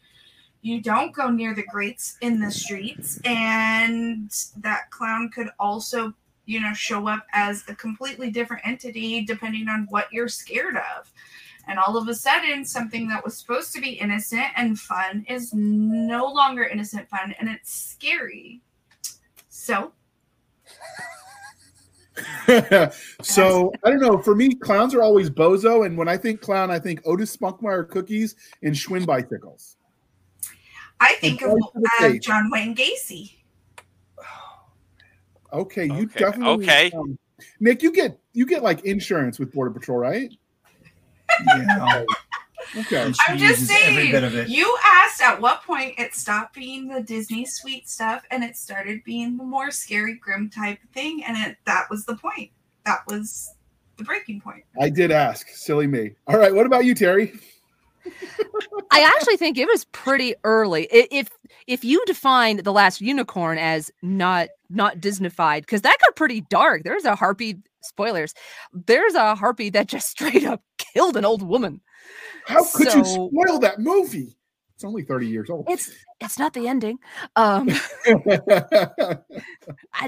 [0.62, 6.14] You don't go near the grates in the streets, and that clown could also,
[6.49, 11.13] you know, show up as a completely different entity depending on what you're scared of.
[11.67, 15.53] And all of a sudden, something that was supposed to be innocent and fun is
[15.53, 18.63] no longer innocent fun, and it's scary.
[19.51, 19.93] So,
[23.23, 24.17] so I don't know.
[24.23, 27.87] For me, clowns are always bozo, and when I think clown, I think Otis Spunkmeyer
[27.87, 29.77] cookies and Schwinn bicycles.
[30.99, 32.19] I think of Right to the uh.
[32.21, 33.38] John Wayne Gacy.
[35.53, 36.91] Okay, you Okay, definitely okay.
[36.93, 37.19] um,
[37.61, 40.31] Nick, you get you get like insurance with Border Patrol, right?
[41.47, 42.05] Yeah.
[42.77, 43.13] Okay.
[43.27, 44.13] I'm just saying.
[44.13, 44.49] bit of it.
[44.49, 49.03] You asked at what point it stopped being the Disney sweet stuff and it started
[49.05, 52.51] being the more scary, grim type thing, and it that was the point.
[52.85, 53.55] That was
[53.97, 54.65] the breaking point.
[54.81, 55.49] I did ask.
[55.49, 56.13] Silly me.
[56.27, 56.55] All right.
[56.55, 57.33] What about you, Terry?
[58.90, 60.88] I actually think it was pretty early.
[60.90, 61.29] If
[61.66, 66.85] if you define the last unicorn as not not Disneyfied, because that got pretty dark.
[66.85, 67.59] There's a harpy.
[67.81, 68.35] Spoilers.
[68.73, 71.81] There's a harpy that just straight up killed an old woman.
[72.47, 74.35] How could you spoil that movie?
[74.75, 75.66] It's only 30 years old.
[75.68, 75.90] It's
[76.21, 76.99] it's not the ending.
[77.35, 77.68] Um,
[78.07, 79.18] I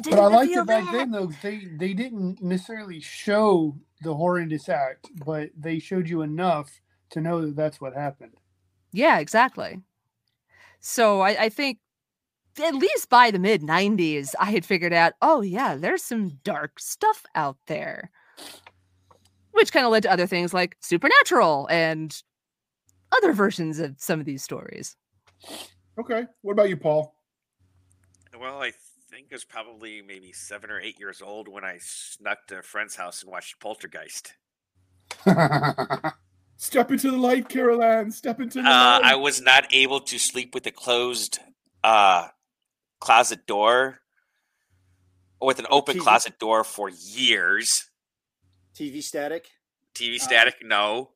[0.01, 0.93] didn't But I liked reveal it back that.
[0.93, 1.31] then though.
[1.43, 6.81] They they didn't necessarily show the horrendous act, but they showed you enough
[7.11, 8.33] to know that that's what happened.
[8.93, 9.81] Yeah, exactly.
[10.81, 11.79] So I, I think
[12.63, 16.81] at least by the mid 90s, I had figured out, oh, yeah, there's some dark
[16.81, 18.11] stuff out there.
[19.53, 22.23] Which kind of led to other things like Supernatural and
[23.13, 24.97] other versions of some of these stories.
[25.99, 26.25] okay.
[26.43, 27.15] What about you, Paul?
[28.39, 28.73] Well, I
[29.11, 32.63] think I was probably maybe seven or eight years old when I snuck to a
[32.63, 34.35] friend's house and watched Poltergeist.
[36.61, 38.11] Step into the light, Carol Anne.
[38.11, 39.01] Step into the Uh, light.
[39.03, 41.39] I was not able to sleep with a closed
[41.83, 42.29] uh,
[43.01, 44.03] closet door
[45.41, 46.03] or with an open TV.
[46.03, 47.89] closet door for years.
[48.75, 49.49] TV static.
[49.95, 51.13] TV Uh, static, no.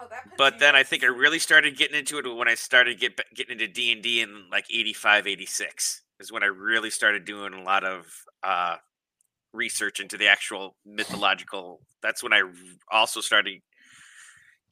[0.00, 3.20] Oh, But then I think I really started getting into it when I started get,
[3.34, 7.52] getting into D and D in like 85, 86 is when I really started doing
[7.52, 8.06] a lot of
[8.42, 8.76] uh,
[9.52, 11.82] research into the actual mythological.
[12.00, 12.44] That's when I
[12.90, 13.60] also started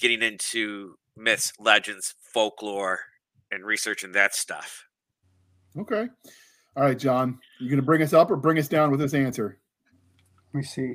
[0.03, 2.99] getting into myths, legends, folklore,
[3.53, 4.85] and researching that stuff.
[5.79, 6.09] okay.
[6.77, 7.39] All right, John.
[7.61, 9.59] You going to bring us up or bring us down with this answer?
[10.53, 10.95] Let me see.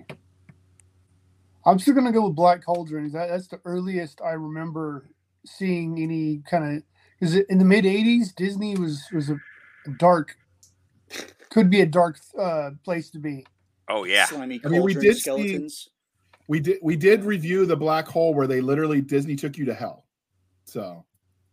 [1.66, 3.12] I'm still gonna go with Black Cauldron.
[3.12, 5.10] That that's the earliest I remember
[5.46, 6.84] seeing any kind of
[7.20, 9.38] because in the mid '80s Disney was was a
[10.00, 10.38] dark,
[11.50, 13.46] could be a dark uh, place to be.
[13.90, 15.90] Oh yeah, Slimy I mean, we cauldron did see- skeletons.
[16.48, 19.74] We did we did review the black hole where they literally Disney took you to
[19.74, 20.06] hell.
[20.66, 21.06] So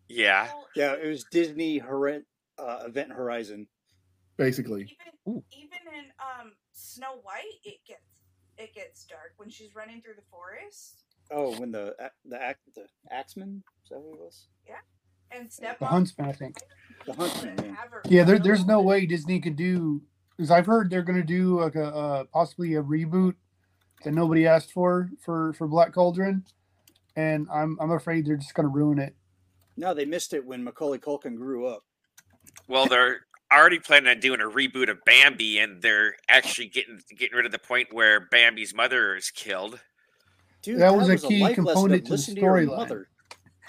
[0.08, 0.48] yeah.
[0.76, 2.22] Yeah, it was Disney Hor-
[2.58, 3.66] uh, Event Horizon.
[4.36, 4.96] basically.
[5.26, 8.02] even even in um Snow White, it gets
[8.58, 11.02] it gets dark when she's running through the forest.
[11.30, 14.46] Oh, when the a- the act the Axeman is that what it was?
[14.68, 14.74] Yeah,
[15.30, 16.58] and step The Huntsman, I think.
[17.06, 17.56] The Huntsman.
[17.64, 17.74] Yeah.
[18.08, 20.02] Yeah, there, there's no way Disney could do
[20.36, 23.34] because I've heard they're gonna do like a uh, possibly a reboot
[24.04, 26.44] that nobody asked for for for Black Cauldron,
[27.16, 29.14] and I'm I'm afraid they're just gonna ruin it.
[29.76, 31.82] No, they missed it when Macaulay Culkin grew up.
[32.68, 37.36] Well, they're already planning on doing a reboot of Bambi, and they're actually getting getting
[37.36, 39.80] rid of the point where Bambi's mother is killed.
[40.62, 42.76] Dude, That was a key life component to the listen storyline.
[42.76, 43.08] mother.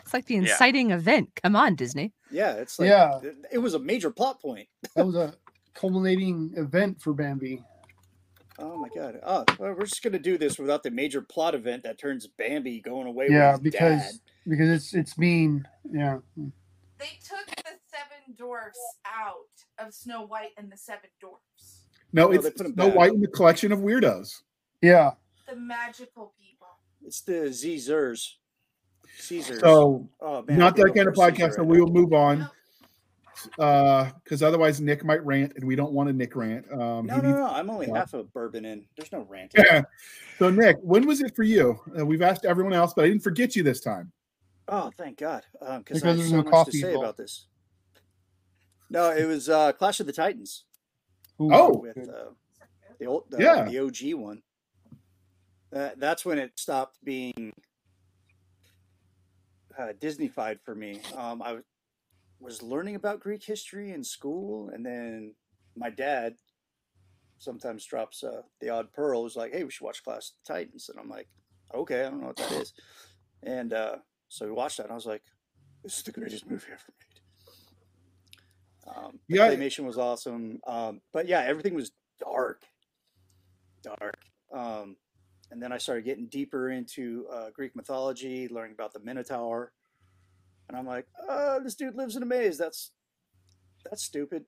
[0.01, 0.41] It's like the Yeah.
[0.41, 1.29] inciting event.
[1.43, 2.13] Come on, Disney.
[2.31, 3.19] Yeah, it's like Yeah.
[3.21, 4.69] it, it was a major plot point.
[4.95, 5.33] That was a
[5.73, 7.61] culminating event for Bambi.
[8.57, 9.19] Oh my god.
[9.23, 12.79] Oh, well, we're just gonna do this without the major plot event that turns Bambi
[12.79, 14.19] going away Yeah, with his because dad.
[14.47, 15.67] because it's it's mean.
[15.91, 16.19] Yeah.
[16.97, 19.35] They took the seven dwarfs out
[19.85, 21.81] of Snow White and the seven dwarfs.
[22.13, 22.95] No, No, it's they Snow back.
[22.95, 24.41] White in the collection of weirdos.
[24.81, 25.11] Yeah.
[25.49, 26.67] The magical people.
[27.05, 28.37] It's the Caesars.
[29.19, 29.59] Caesars.
[29.59, 31.55] So oh, man, not that kind of for Caesar podcast.
[31.55, 32.49] So we will move on.
[33.59, 36.65] Uh, because otherwise Nick might rant, and we don't want a Nick rant.
[36.71, 37.47] Um, No, no, needs- no.
[37.47, 37.97] I'm only Yeah.
[37.97, 38.85] half a bourbon in.
[38.97, 39.63] There's no ranting.
[40.39, 41.79] so Nick, when was it for you?
[41.97, 44.11] Uh, we've asked everyone else, but I didn't forget you this time.
[44.67, 45.43] Oh, thank God.
[45.59, 47.03] Because I have there's so no much coffee to say involved.
[47.05, 47.45] about this.
[48.89, 50.65] No, it was uh, Clash of the Titans
[51.41, 51.77] Ooh, Oh.
[51.79, 52.31] with uh,
[52.99, 53.65] the old, the, Yeah.
[53.65, 54.41] the OG one.
[55.71, 57.51] That that's when it stopped being
[59.77, 61.01] uh, Disneyfied for me.
[61.15, 61.63] Um, I w-
[62.45, 65.35] was learning about Greek history in school, and then
[65.75, 66.37] my dad
[67.37, 69.23] sometimes drops uh, the odd pearl.
[69.23, 71.29] Who's like, "Hey, we should watch Clash of the Titans," and I'm like,
[71.73, 72.73] "Okay, I don't know what that is."
[73.43, 73.97] And uh,
[74.29, 75.23] so we watched that, and I was like,
[75.83, 77.21] "This is the greatest movie ever made."
[78.95, 79.47] Um, the Yeah.
[79.49, 82.63] claymation was awesome, um, but yeah, everything was dark,
[83.83, 84.17] dark.
[84.51, 84.97] Um,
[85.51, 89.73] and then I started getting deeper into uh, Greek mythology, learning about the Minotaur,
[90.67, 92.57] and I'm like, "Oh, this dude lives in a maze.
[92.57, 92.91] That's
[93.89, 94.45] that's stupid."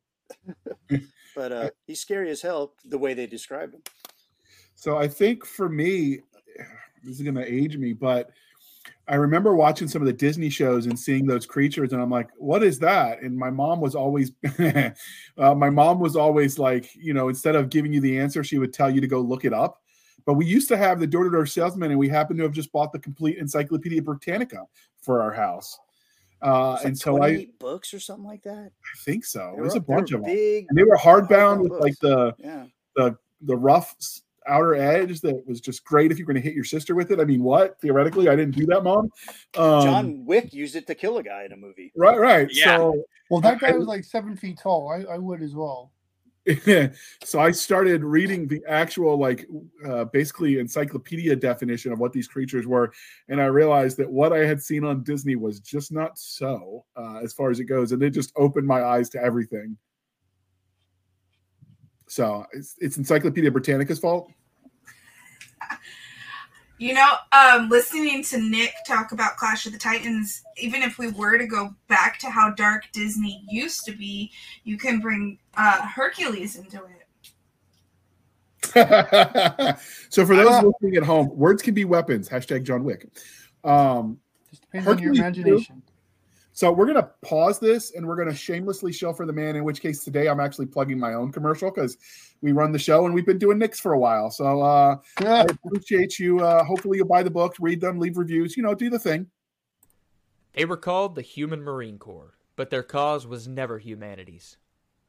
[1.36, 3.82] but uh, he's scary as hell the way they describe him.
[4.76, 6.20] So I think for me,
[7.04, 8.30] this is going to age me, but
[9.08, 12.30] I remember watching some of the Disney shows and seeing those creatures, and I'm like,
[12.38, 17.14] "What is that?" And my mom was always, uh, my mom was always like, you
[17.14, 19.54] know, instead of giving you the answer, she would tell you to go look it
[19.54, 19.82] up.
[20.26, 22.52] but we used to have the door to door salesman, and we happened to have
[22.52, 24.66] just bought the complete Encyclopedia Britannica
[25.02, 25.80] for our house.
[26.42, 28.72] Uh, like and so I, 28 books or something like that.
[28.72, 29.52] I think so.
[29.56, 30.66] They It was were- a bunch they were of them, big.
[30.70, 32.66] and they were hardbound hardbound with like the Yeah.
[32.96, 33.96] the the rough
[34.48, 37.20] outer edge that was just great if you're going to hit your sister with it.
[37.20, 38.30] I mean, what theoretically?
[38.30, 39.10] I didn't do that, mom.
[39.58, 41.92] Um, John Wick used it to kill a guy in a movie.
[41.98, 42.48] Right, right.
[42.52, 42.78] Yeah.
[42.78, 44.88] So Well, that I- guy was like seven feet tall.
[44.90, 45.92] I, I would as well.
[47.24, 49.48] so I started reading the actual, like,
[49.86, 52.94] uh, basically encyclopedia definition of what these creatures were,
[53.28, 57.20] and I realized that what I had seen on Disney was just not so, uh,
[57.24, 59.78] as far as it goes, and it just opened my eyes to everything.
[62.08, 64.32] So it's, it's Encyclopedia Britannica's fault.
[66.80, 71.10] You know, um, listening to Nick talk about Clash of the Titans, even if we
[71.10, 74.32] were to go back to how dark Disney used to be,
[74.64, 76.94] you can bring uh, Hercules into it.
[80.10, 82.30] so for those listening at home, words can be weapons.
[82.30, 83.08] Hashtag John Wick.
[83.64, 85.24] Um, Just depends on your Hercules too?
[85.24, 85.84] imagination.
[86.58, 89.56] So we're gonna pause this and we're gonna shamelessly show for the man.
[89.56, 92.00] In which case today I'm actually plugging my own commercial because
[92.42, 94.32] we run the show and we've been doing Knicks for a while.
[94.32, 96.40] So uh, I appreciate you.
[96.40, 98.58] Uh, hopefully you'll buy the book, read them, leave reviews.
[98.58, 99.28] You know, do the thing.
[100.54, 104.58] They were called the Human Marine Corps, but their cause was never humanity's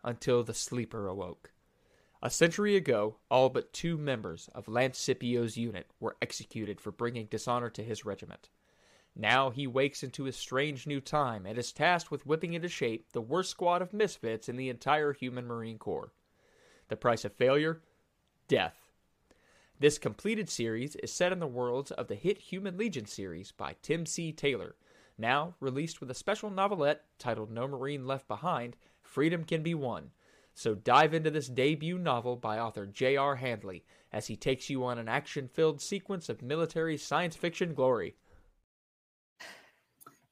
[0.05, 1.53] until the sleeper awoke.
[2.23, 7.25] A century ago, all but two members of Lance Scipio's unit were executed for bringing
[7.25, 8.51] dishonor to his regiment.
[9.21, 13.11] Now he wakes into his strange new time and is tasked with whipping into shape
[13.11, 16.13] the worst squad of misfits in the entire human Marine Corps.
[16.87, 17.83] The price of failure?
[18.47, 18.89] Death.
[19.81, 23.75] This completed series is set in the worlds of the hit Human Legion series by
[23.83, 24.33] Tim C.
[24.33, 24.77] Taylor,
[25.19, 30.13] now released with a special novelette titled No Marine Left Behind Freedom Can Be Won.
[30.55, 33.37] So dive into this debut novel by author J.R.
[33.37, 38.15] Handley as he takes you on an action filled sequence of military science fiction glory.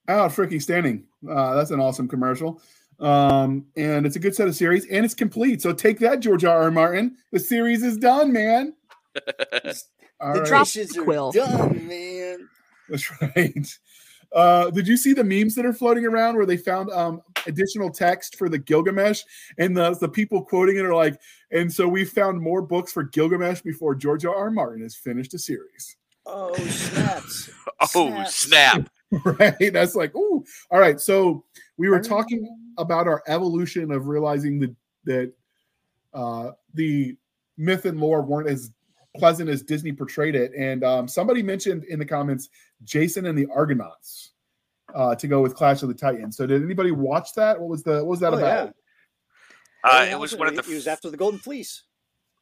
[0.08, 1.04] Out freaking standing.
[1.28, 2.60] Uh, that's an awesome commercial.
[3.00, 5.60] Um, and it's a good set of series and it's complete.
[5.60, 6.62] So take that, George R.
[6.62, 6.70] R.
[6.70, 7.16] Martin.
[7.32, 8.74] The series is done, man.
[10.18, 10.46] The right.
[10.46, 11.30] drop dishes are quill.
[11.30, 12.48] done, man.
[12.88, 13.78] That's right.
[14.32, 17.90] Uh, did you see the memes that are floating around where they found um, additional
[17.90, 19.22] text for the Gilgamesh
[19.58, 23.04] and the, the people quoting it are like, and so we found more books for
[23.04, 24.34] Gilgamesh before George R.
[24.34, 24.50] R.
[24.50, 25.96] Martin has finished a series.
[26.24, 27.50] Oh snaps!
[27.94, 28.88] Oh, snap.
[29.24, 29.72] right?
[29.72, 30.44] That's like, ooh.
[30.70, 31.00] All right.
[31.00, 31.44] So
[31.76, 35.32] we were talking about our evolution of realizing that that
[36.12, 37.16] uh, the
[37.56, 38.72] myth and lore weren't as
[39.16, 42.48] pleasant as Disney portrayed it, and um, somebody mentioned in the comments
[42.82, 44.32] Jason and the Argonauts
[44.94, 46.36] uh, to go with Clash of the Titans.
[46.36, 47.60] So did anybody watch that?
[47.60, 48.74] What was the what was that Oh, about?
[49.84, 50.62] Uh, it was one of the.
[50.62, 51.84] It was after the Golden Fleece.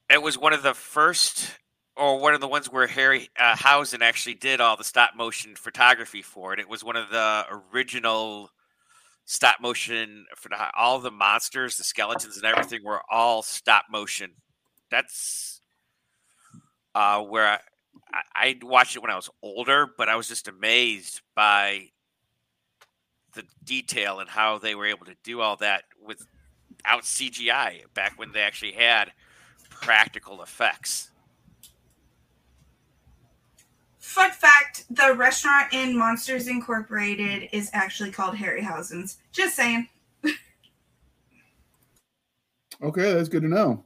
[0.09, 1.50] It was one of the first,
[1.97, 5.55] or one of the ones where Harry uh, Housen actually did all the stop motion
[5.55, 6.59] photography for it.
[6.59, 8.51] It was one of the original
[9.27, 14.33] stop motion for all the monsters, the skeletons, and everything were all stop motion.
[14.91, 15.61] That's
[16.95, 17.59] uh, where I,
[18.13, 21.89] I, I watched it when I was older, but I was just amazed by
[23.35, 28.33] the detail and how they were able to do all that without CGI back when
[28.33, 29.13] they actually had
[29.71, 31.11] practical effects.
[34.14, 39.16] Fun fact: the restaurant in Monsters Incorporated is actually called Harryhausen's.
[39.33, 39.88] Just saying.
[42.81, 43.85] Okay, that's good to know.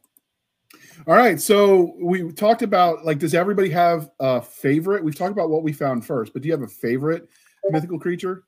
[1.07, 5.03] All right, so we talked about like, does everybody have a favorite?
[5.03, 7.27] We've talked about what we found first, but do you have a favorite
[7.71, 8.45] mythical creature?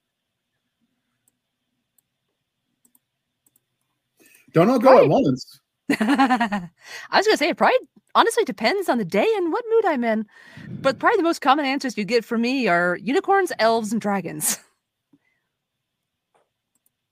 [4.53, 5.61] Don't all go at once.
[5.91, 6.69] I
[7.11, 7.79] was gonna say it probably
[8.15, 10.27] honestly depends on the day and what mood I'm in.
[10.69, 14.59] But probably the most common answers you get from me are unicorns, elves, and dragons.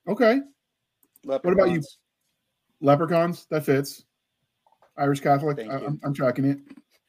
[0.08, 0.40] Okay,
[1.24, 1.82] What about you?
[1.82, 1.98] Leprechauns.
[2.80, 4.04] leprechauns that fits.
[4.96, 5.58] Irish Catholic.
[5.58, 5.86] Thank I, you.
[5.86, 6.58] am I'm tracking it.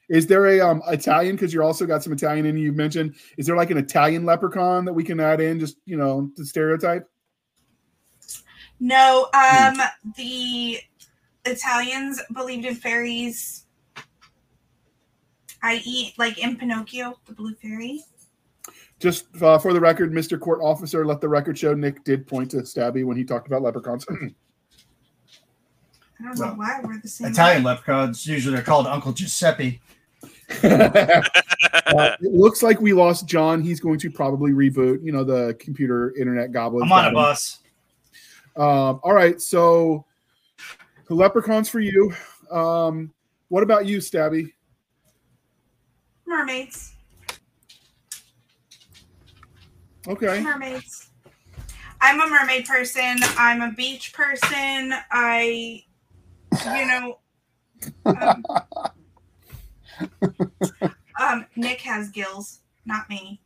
[0.10, 1.38] Is there a um Italian?
[1.38, 2.66] Because you also got some Italian in you.
[2.66, 3.16] You mentioned.
[3.38, 5.62] Is there like an Italian leprechaun that we can add in?
[5.62, 7.08] Just you know, the stereotype.
[8.82, 9.78] No, um,
[10.18, 10.80] the
[11.46, 13.66] Italians believed in fairies,
[15.64, 18.04] i.e., like in Pinocchio, the blue fairy.
[19.00, 20.40] Just uh, for the record, Mr.
[20.40, 23.62] Court Officer, let the record show Nick did point to Stabby when he talked about
[23.62, 24.06] leprechauns.
[24.10, 24.14] I
[26.24, 27.32] don't know Well, why we're the same.
[27.32, 29.82] Italian leprechauns usually they're called Uncle Giuseppe.
[31.86, 33.64] Uh, it looks like we lost John.
[33.64, 35.04] He's going to probably reboot.
[35.04, 36.84] You know the computer internet goblin.
[36.84, 37.60] I'm on a bus.
[38.56, 40.06] Um, all right, so
[41.08, 42.14] the leprechauns for you.
[42.52, 43.12] Um,
[43.48, 44.52] what about you, Stabby?
[46.30, 46.94] Mermaids.
[50.08, 50.42] Okay.
[50.42, 51.10] Mermaids.
[52.00, 53.18] I'm a mermaid person.
[53.36, 54.94] I'm a beach person.
[55.12, 55.84] I,
[56.54, 57.18] you know,
[58.06, 58.46] um,
[61.20, 63.42] um, Nick has gills, not me.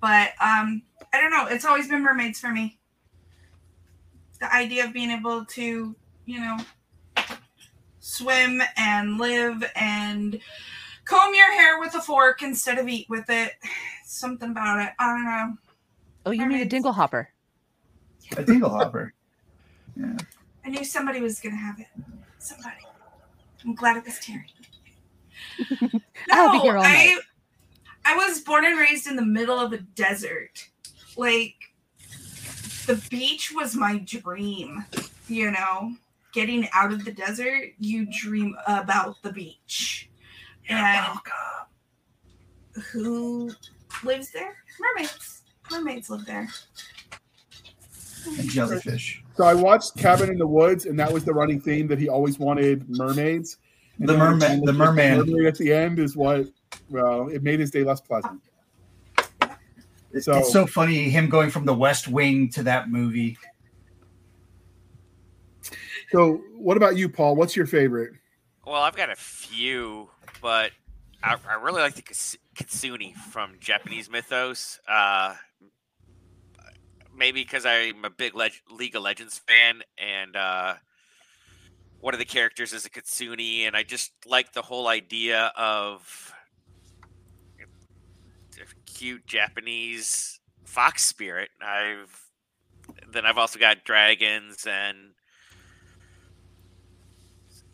[0.00, 0.82] But um,
[1.12, 1.46] I don't know.
[1.46, 2.80] It's always been mermaids for me.
[4.40, 5.94] The idea of being able to,
[6.26, 6.58] you know,
[8.00, 10.40] swim and live and
[11.04, 13.52] comb your hair with a fork instead of eat with it.
[14.04, 14.92] Something about it.
[14.98, 15.56] I don't know.
[16.26, 16.70] Oh, you mean a Mermaids.
[16.70, 17.28] dingle hopper?
[18.36, 19.12] A dingle hopper.
[19.96, 20.16] Yeah.
[20.66, 21.86] I knew somebody was gonna have it.
[22.40, 22.74] Somebody.
[23.64, 24.46] I'm glad it was Terry.
[26.32, 27.20] I'll be here all I.
[28.04, 30.68] I was born and raised in the middle of a desert.
[31.16, 31.54] Like
[32.86, 34.84] the beach was my dream,
[35.28, 35.92] you know.
[36.32, 40.10] Getting out of the desert, you dream about the beach.
[40.68, 41.18] And
[42.92, 43.50] who
[44.02, 44.54] lives there?
[44.80, 45.42] Mermaids.
[45.70, 46.48] Mermaids live there.
[48.26, 49.22] And jellyfish.
[49.36, 52.08] So I watched Cabin in the Woods, and that was the running theme that he
[52.08, 53.58] always wanted mermaids.
[53.98, 55.18] And The then merma- when the merman.
[55.18, 56.46] mermaid at the end is what,
[56.88, 58.40] well, it made his day less pleasant.
[60.20, 63.36] So- it's so funny him going from the West Wing to that movie.
[66.12, 67.34] So, what about you, Paul?
[67.36, 68.12] What's your favorite?
[68.66, 70.08] Well, I've got a few,
[70.44, 70.72] but
[71.22, 74.78] I, I really like the Kits- Kitsune from Japanese mythos.
[74.86, 75.36] Uh,
[77.16, 80.74] maybe because I'm a big Leg- League of Legends fan, and uh,
[81.98, 86.34] one of the characters is a Kitsune, and I just like the whole idea of
[88.84, 91.48] cute Japanese fox spirit.
[91.62, 92.20] I've
[93.10, 95.14] then I've also got dragons and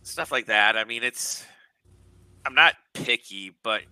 [0.05, 0.77] stuff like that.
[0.77, 1.45] I mean, it's
[2.47, 3.83] I'm not picky, but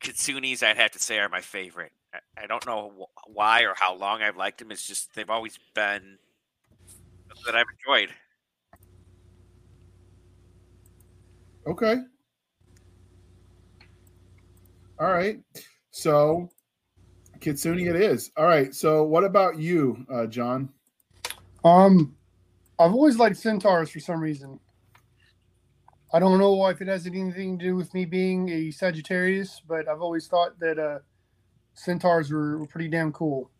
[0.00, 1.92] Kitsunes I'd have to say are my favorite.
[2.14, 4.70] I, I don't know wh- why or how long I've liked them.
[4.70, 6.18] It's just they've always been
[7.44, 8.10] that I've enjoyed.
[11.66, 11.96] Okay.
[14.98, 15.40] All right.
[15.90, 16.48] So,
[17.40, 18.30] Kitsune it is.
[18.36, 18.74] All right.
[18.74, 20.68] So, what about you, uh, John?
[21.64, 22.14] Um,
[22.78, 24.60] I've always liked centaurs for some reason.
[26.16, 29.86] I don't know if it has anything to do with me being a Sagittarius, but
[29.86, 31.00] I've always thought that uh,
[31.74, 33.50] centaurs were, were pretty damn cool.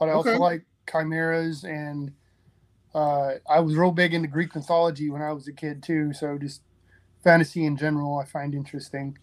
[0.00, 2.10] But I also like chimeras, and
[2.94, 6.14] uh, I was real big into Greek mythology when I was a kid too.
[6.14, 6.62] So just
[7.22, 9.18] fantasy in general, I find interesting.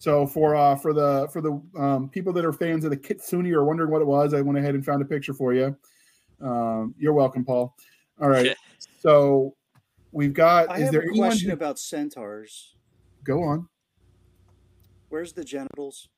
[0.00, 3.52] So for uh for the for the um, people that are fans of the Kitsune
[3.52, 5.76] or wondering what it was, I went ahead and found a picture for you.
[6.40, 7.76] Um, you're welcome, Paul.
[8.20, 8.56] All right.
[9.00, 9.54] So
[10.12, 10.70] we've got.
[10.70, 11.28] I is have there a anyone?
[11.28, 12.74] question who- about centaurs.
[13.24, 13.68] Go on.
[15.08, 16.08] Where's the genitals?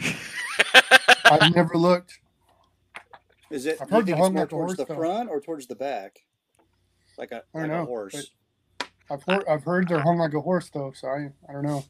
[1.24, 2.18] I've never looked.
[3.50, 3.78] Is it?
[3.80, 4.98] I've do you heard think they're it's hung more like a towards horse, the though.
[5.00, 6.18] front or towards the back?
[7.18, 8.30] Like a I don't a know, horse.
[9.10, 11.84] I've heard, I've heard they're hung like a horse though, so I, I don't know.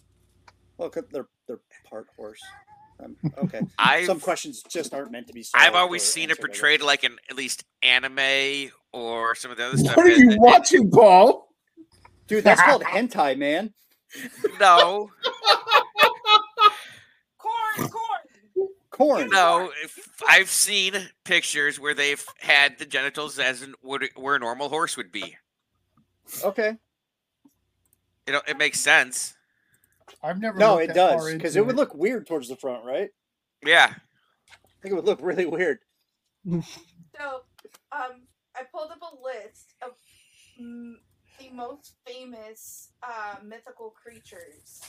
[0.78, 2.42] Well, 'cause they're they're part horse.
[3.02, 3.60] Um, okay.
[3.78, 5.44] I've Some questions just aren't meant to be.
[5.54, 6.56] I've always seen it answered, I guess.
[6.60, 9.96] portrayed like an at least anime or some of the other stuff.
[9.96, 11.52] What are you that- watching, Paul?
[12.26, 13.72] Dude, that's called hentai, man.
[14.58, 15.10] No,
[17.38, 18.68] Corn, corn.
[18.90, 19.28] Corn.
[19.30, 19.70] no.
[19.84, 20.94] If I've seen
[21.24, 25.36] pictures where they've had the genitals as in what where a normal horse would be.
[26.42, 26.76] Okay.
[28.26, 29.34] You know, it makes sense.
[30.22, 30.58] I've never.
[30.58, 33.10] No, it does because into it would look weird towards the front, right?
[33.64, 33.92] Yeah.
[33.92, 35.78] I think it would look really weird.
[36.48, 37.42] So,
[37.92, 38.25] um,
[38.58, 39.92] I pulled up a list of
[40.60, 40.94] mm,
[41.38, 44.80] the most famous uh, mythical creatures,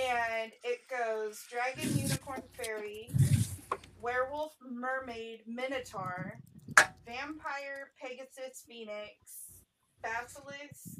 [0.00, 3.10] and it goes dragon, unicorn, fairy,
[4.00, 6.38] werewolf, mermaid, minotaur,
[7.06, 9.50] vampire, pegasus, phoenix,
[10.02, 10.98] basilisk,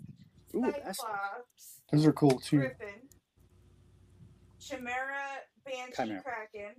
[0.56, 2.58] Ooh, cyclops, Those are cool too.
[2.58, 3.08] griffin,
[4.58, 6.22] chimera, banshee, Chimera.
[6.22, 6.74] kraken,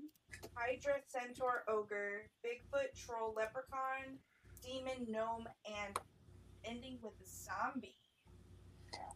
[0.53, 4.17] hydra, centaur, ogre, bigfoot, troll, leprechaun,
[4.63, 5.97] demon, gnome, and
[6.65, 7.95] ending with a zombie.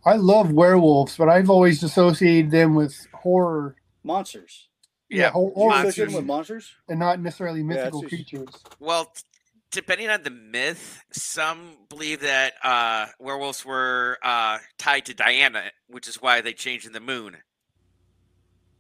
[0.06, 3.76] I love werewolves, but I've always associated them with horror.
[4.04, 4.70] Monsters.
[5.10, 5.32] Yeah.
[5.32, 6.16] hor- You horror associate them monsters.
[6.16, 6.76] with monsters?
[6.88, 8.64] and not necessarily mythical it's just- creatures.
[8.80, 9.24] Well, t-
[9.72, 16.08] depending on the myth, some believe that uh, werewolves were uh, tied to Diana, which
[16.08, 17.38] is why they changed in the moon.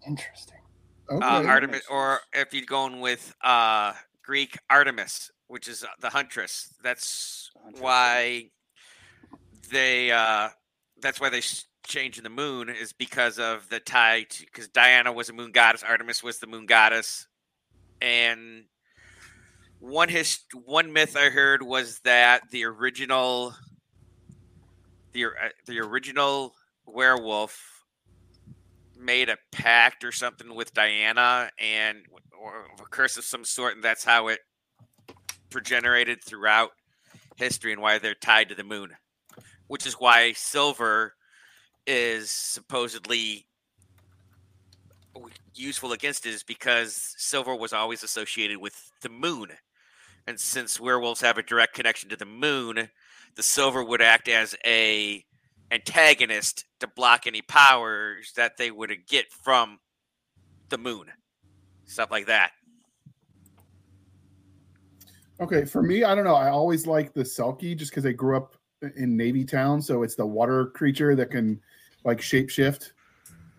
[0.07, 0.58] Interesting.
[1.11, 1.25] Okay.
[1.25, 3.93] Uh, Artemis, or if you're going with uh,
[4.23, 6.73] Greek Artemis, which is uh, the huntress.
[6.83, 8.49] That's huntress, why
[9.71, 10.11] they.
[10.11, 10.49] Uh,
[11.01, 14.67] that's why they s- change in the moon is because of the tie to because
[14.67, 17.27] Diana was a moon goddess, Artemis was the moon goddess,
[18.01, 18.65] and
[19.79, 23.55] one his one myth I heard was that the original
[25.13, 25.29] the uh,
[25.65, 26.53] the original
[26.85, 27.78] werewolf
[28.99, 31.99] made a pact or something with Diana and
[32.39, 34.39] or a curse of some sort, and that's how it
[35.49, 36.71] progenerated throughout
[37.37, 38.91] history and why they're tied to the moon,
[39.67, 41.15] which is why silver
[41.87, 43.47] is supposedly
[45.55, 49.49] useful against it is because silver was always associated with the moon.
[50.27, 52.89] And since werewolves have a direct connection to the moon,
[53.35, 55.25] the silver would act as a
[55.71, 59.79] antagonist to block any powers that they would get from
[60.69, 61.05] the moon.
[61.85, 62.51] Stuff like that.
[65.41, 66.35] Okay, for me, I don't know.
[66.35, 68.55] I always like the Selkie just because I grew up
[68.97, 71.59] in Navy Town, so it's the water creature that can
[72.03, 72.91] like shapeshift.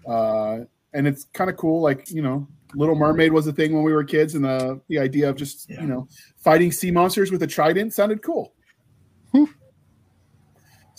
[0.06, 0.60] Uh,
[0.92, 1.80] and it's kind of cool.
[1.80, 4.98] Like you know, Little Mermaid was a thing when we were kids, and the the
[4.98, 5.80] idea of just Yeah.
[5.80, 6.06] you know
[6.36, 8.52] fighting sea monsters with a trident sounded cool.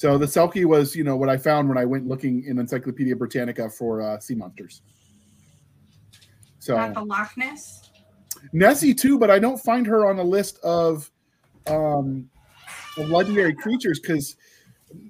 [0.02, 3.16] So the Selkie was you know what I found when I went looking in Encyclopedia
[3.16, 4.82] Britannica for uh, sea monsters.
[6.58, 7.92] So Not the Loch Ness.
[8.52, 11.12] Nessie too, but I don't find her on a list of
[11.68, 12.28] um
[12.98, 14.38] of legendary creatures because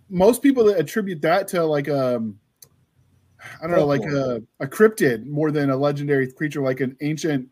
[0.10, 2.38] most people that attribute that to like um
[3.64, 7.48] I don't know, like a, a cryptid more than a legendary creature, like an ancient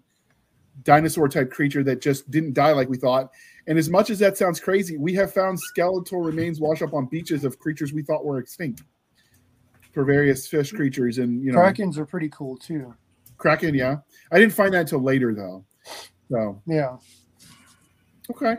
[0.83, 3.31] dinosaur type creature that just didn't die like we thought.
[3.69, 7.05] And as much as that sounds crazy, we have found skeletal remains wash up on
[7.05, 8.81] beaches of creatures we thought were extinct
[9.93, 12.93] for various fish creatures and you know Krakens are pretty cool too.
[13.37, 13.97] Kraken, yeah.
[14.31, 15.63] I didn't find that until later though.
[16.31, 16.97] So Yeah.
[18.31, 18.57] okay.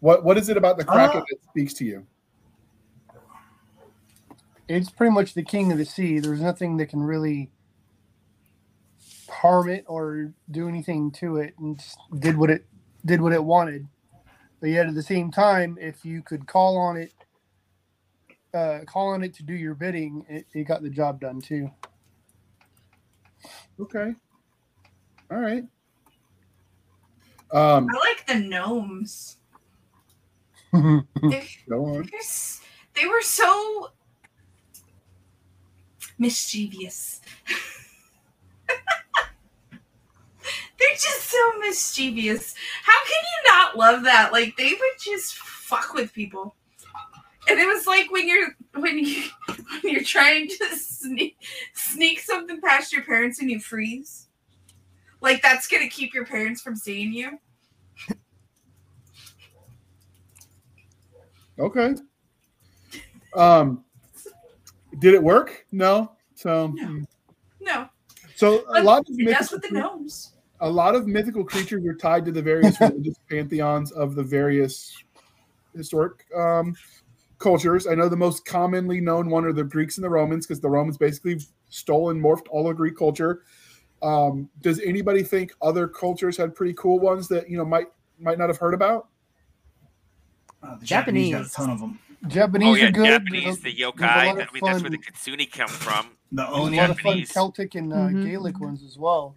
[0.00, 2.06] What what is it about the Kraken Uh, that speaks to you?
[4.68, 6.18] It's pretty much the king of the sea.
[6.18, 7.50] There's nothing that can really
[9.28, 12.64] harm it or do anything to it and just did what it
[13.04, 13.86] did what it wanted.
[14.60, 17.12] But yet at the same time, if you could call on it
[18.54, 21.70] uh, call on it to do your bidding, it, it got the job done too.
[23.78, 24.14] Okay.
[25.30, 25.64] All right.
[27.52, 29.36] Um, I like the gnomes.
[30.72, 32.08] They, go on.
[32.94, 33.88] they were so
[36.16, 37.20] mischievous.
[40.80, 42.54] they're just so mischievous.
[42.82, 44.32] How can you not love that?
[44.32, 46.56] Like they would just fuck with people.
[47.48, 51.36] And it was like when you're when you when you're trying to sneak
[51.74, 54.26] sneak something past your parents and you freeze.
[55.20, 57.38] Like that's gonna keep your parents from seeing you.
[61.58, 61.94] Okay.
[63.36, 63.84] Um,
[64.98, 65.66] did it work?
[65.70, 66.12] No.
[66.34, 67.04] So, No.
[67.62, 67.88] No,
[68.34, 70.32] so a lot of mythical, with the gnomes.
[70.60, 74.96] A lot of mythical creatures are tied to the various religious pantheons of the various
[75.74, 76.74] historic um,
[77.38, 77.86] cultures.
[77.86, 80.68] I know the most commonly known one are the Greeks and the Romans because the
[80.68, 83.42] Romans basically stole and morphed all of Greek culture.
[84.02, 87.86] Um, does anybody think other cultures had pretty cool ones that you know might
[88.18, 89.08] might not have heard about?
[90.62, 91.32] Uh, the Japanese.
[91.34, 91.98] got a ton of them.
[92.26, 93.06] Japanese oh yeah, are good.
[93.06, 94.00] Japanese, There's the yokai.
[94.00, 96.06] lot I mean, that's where the fun- kitsune come from.
[96.32, 96.76] The There's a Oni.
[96.76, 97.30] lot of fun Japanese.
[97.32, 98.24] Celtic and uh, Mhm.
[98.26, 99.34] Gaelic ones as well.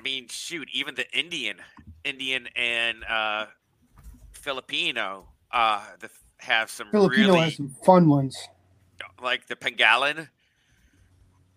[0.00, 1.58] I mean, shoot, even the Indian,
[2.04, 3.46] Indian and uh,
[4.32, 8.34] Filipino, uh, the, have some Filipino really has some fun ones.
[9.22, 10.26] like the Pengalin.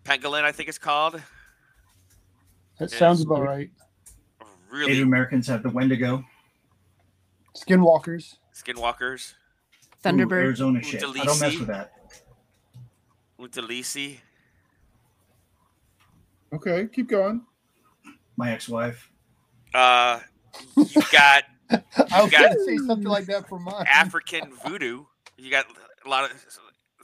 [0.04, 1.14] Pangolin, I think it's called.
[2.78, 2.98] That Yes.
[2.98, 3.70] sounds about right.
[4.70, 6.22] Really Native Americans have the Wendigo.
[7.56, 8.36] Skinwalkers.
[8.54, 9.32] skinwalkers.
[9.32, 10.32] Ooh, Thunderbird.
[10.32, 11.02] Arizona shit.
[11.02, 11.58] I don't mess Utalisi.
[11.60, 11.92] with that.
[13.40, 14.18] Utalisi.
[16.52, 17.40] Okay, keep going.
[18.36, 19.10] My ex-wife.
[19.72, 20.20] Uh,
[20.76, 23.84] you got I was got- going to say something like that for mine.
[23.88, 25.04] African voodoo.
[25.36, 25.66] You got
[26.04, 26.30] a lot of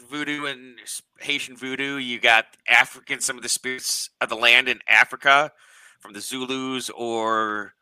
[0.09, 0.77] voodoo and
[1.21, 1.97] Haitian voodoo.
[1.97, 5.53] You got African, some of the spirits of the land in Africa
[6.01, 7.75] from the Zulus or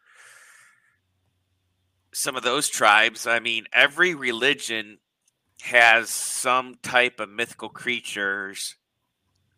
[2.13, 3.27] some of those tribes.
[3.27, 4.99] I mean, every religion
[5.63, 8.77] has some type of mythical creatures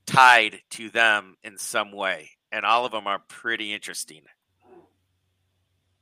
[0.07, 4.23] tied to them in some way, and all of them are pretty interesting.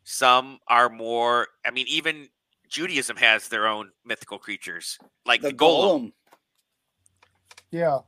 [0.05, 2.28] Some are more, I mean, even
[2.68, 6.01] Judaism has their own mythical creatures, like the, The golem.
[6.01, 6.12] golem,
[7.70, 7.99] Yeah.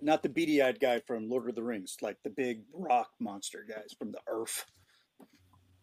[0.00, 3.94] not the beady-eyed guy from Lord of the Rings, like the big rock monster guys
[3.98, 4.64] from the earth.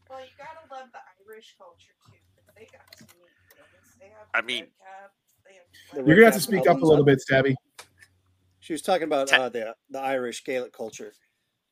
[0.09, 2.13] Well, you gotta love the Irish culture too.
[2.57, 3.95] They got some neat things.
[3.99, 5.11] They have I mean- cap.
[5.45, 7.55] They The You're gonna have to speak up a little bit, Stabby.
[8.59, 11.13] She was talking about uh, the the Irish Gaelic culture.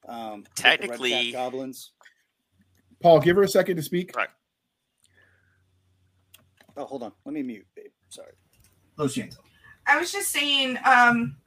[0.08, 1.92] Um, with the Technically- goblins.
[3.02, 4.16] Paul, give her a second to speak.
[4.16, 4.30] Right.
[6.76, 7.12] Oh, hold on.
[7.26, 7.92] Let me mute, babe.
[8.10, 8.32] Sorry.
[8.98, 9.18] Los
[9.88, 11.38] I was just saying, um,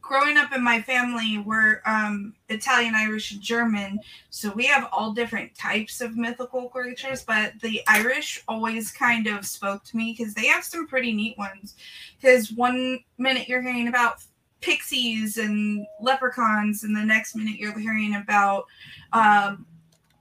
[0.00, 3.98] growing up in my family, we're um, Italian, Irish, and German,
[4.30, 7.22] so we have all different types of mythical creatures.
[7.22, 11.36] But the Irish always kind of spoke to me because they have some pretty neat
[11.36, 11.74] ones.
[12.20, 14.22] Because one minute you're hearing about
[14.60, 18.64] pixies and leprechauns, and the next minute you're hearing about
[19.12, 19.66] um,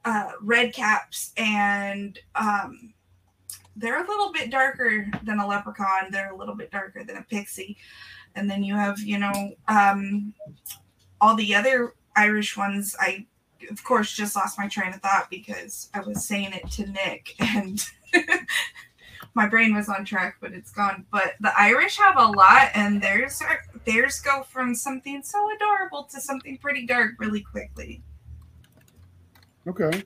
[0.03, 2.93] uh, red caps and um,
[3.75, 6.11] they're a little bit darker than a leprechaun.
[6.11, 7.77] They're a little bit darker than a pixie.
[8.35, 10.33] And then you have, you know, um,
[11.19, 12.95] all the other Irish ones.
[12.99, 13.25] I,
[13.69, 17.35] of course, just lost my train of thought because I was saying it to Nick
[17.39, 17.83] and
[19.35, 21.05] my brain was on track, but it's gone.
[21.11, 26.05] But the Irish have a lot, and theirs are, theirs go from something so adorable
[26.05, 28.01] to something pretty dark really quickly.
[29.67, 30.03] Okay.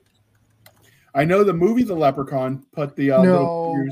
[1.14, 3.32] I know the movie The Leprechaun put the uh, No.
[3.32, 3.86] little.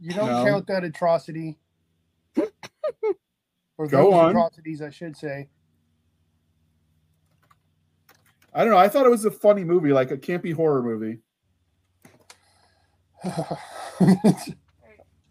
[0.00, 0.44] You don't No.
[0.44, 1.58] count that atrocity.
[2.36, 4.30] or Go those on.
[4.30, 5.48] atrocities, I should say.
[8.54, 8.78] I don't know.
[8.78, 11.18] I thought it was a funny movie, like a campy horror movie.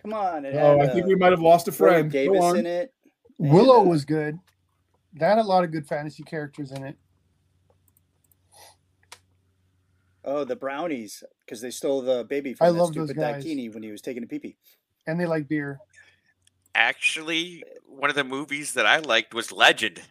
[0.02, 0.46] Come on.
[0.46, 2.12] It Oh, had, I think uh, we might have lost a friend.
[2.12, 2.58] Davis Go on.
[2.58, 2.94] in it.
[3.38, 4.40] Willow And, uh, was good.
[5.14, 6.98] That had a lot of good fantasy characters in it.
[10.26, 13.44] Oh, the brownies, because they stole the baby from I that love stupid guys.
[13.44, 14.56] Daikini when he was taking a pee pee.
[15.06, 15.80] And they like beer.
[16.76, 20.02] Actually, one of the movies that I liked was Legend.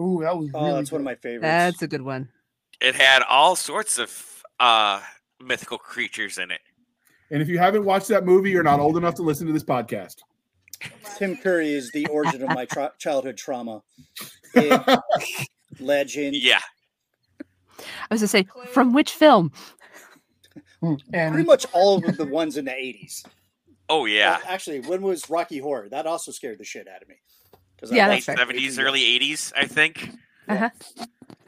[0.00, 1.42] Ooh, that was Oh, really that's one of my favorites.
[1.42, 2.30] That's a good one.
[2.80, 5.00] It had all sorts of uh,
[5.40, 6.60] mythical creatures in it.
[7.30, 9.64] And if you haven't watched that movie, you're not old enough to listen to this
[9.64, 10.16] podcast.
[11.16, 13.82] Tim Curry is the origin of my tra- childhood trauma.
[14.54, 15.00] It,
[15.80, 16.36] legend.
[16.36, 16.60] Yeah,
[17.40, 17.44] I
[18.10, 19.52] was gonna say, from which film?
[20.80, 23.24] Hmm, Pretty much all of the ones in the 80s.
[23.88, 25.88] oh yeah, Well, actually, when was Rocky Horror?
[25.88, 27.16] That also scared the shit out of me.
[27.80, 28.88] 'Cause I Yeah, late that's it seventies, too young.
[28.90, 30.10] early eighties, I think.
[30.48, 30.68] Uh-huh.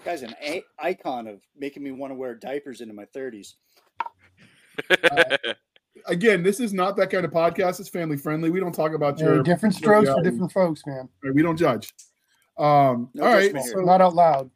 [0.05, 3.55] Guy's an a- icon of making me want to wear diapers into my 30s.
[6.07, 7.81] Again, this is not that kind of podcast.
[7.81, 8.51] It's family friendly.
[8.51, 9.43] We don't talk about hey, your.
[9.43, 11.09] different strokes for different folks, man.
[11.35, 11.93] We don't judge.
[12.59, 13.75] Um, No all right, judgment here.
[13.75, 14.51] so Not out loud.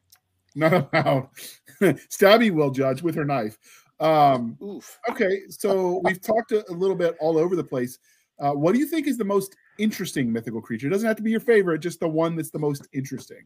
[0.55, 1.29] not allowed.
[1.81, 3.57] Stabby will judge with her knife.
[3.99, 4.99] Um, Oof.
[5.09, 7.99] okay, so we've talked a, a little bit all over the place.
[8.39, 10.87] Uh, what do you think is the most interesting mythical creature?
[10.87, 13.43] It doesn't have to be your favorite, just the one that's the most interesting.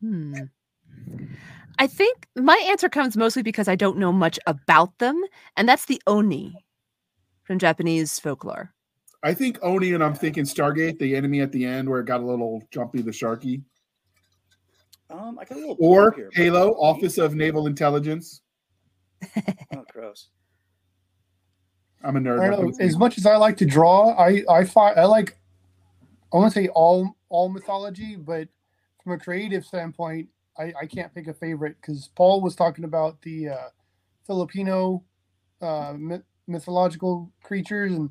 [0.00, 0.34] Hmm.
[1.78, 5.22] I think my answer comes mostly because I don't know much about them,
[5.56, 6.54] and that's the Oni
[7.44, 8.72] from Japanese folklore.
[9.22, 12.20] I think Oni, and I'm thinking Stargate, the enemy at the end where it got
[12.20, 13.62] a little jumpy, the Sharky,
[15.10, 16.30] Um, I got a little or here.
[16.34, 18.42] Halo, Office of Naval Intelligence.
[19.74, 20.28] Oh, gross.
[22.04, 22.40] I'm a nerd.
[22.40, 22.72] I know.
[22.80, 25.36] As much as I like to draw, I I find I like.
[26.32, 28.48] I want to say all all mythology, but
[29.02, 30.28] from a creative standpoint,
[30.58, 33.68] I, I can't pick a favorite because Paul was talking about the uh,
[34.26, 35.04] Filipino
[35.62, 38.10] uh, myth- mythological creatures, and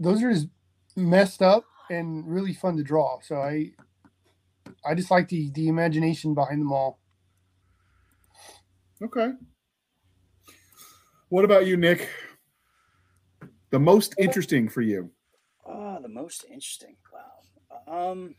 [0.00, 0.48] those are just
[0.96, 3.18] messed up and really fun to draw.
[3.22, 3.72] So I
[4.84, 6.98] I just like the the imagination behind them all.
[9.02, 9.32] Okay.
[11.28, 12.08] What about you, Nick?
[13.70, 15.10] The most interesting for you?
[15.66, 16.96] Ah, the most interesting.
[17.12, 18.10] Wow.
[18.12, 18.36] Um,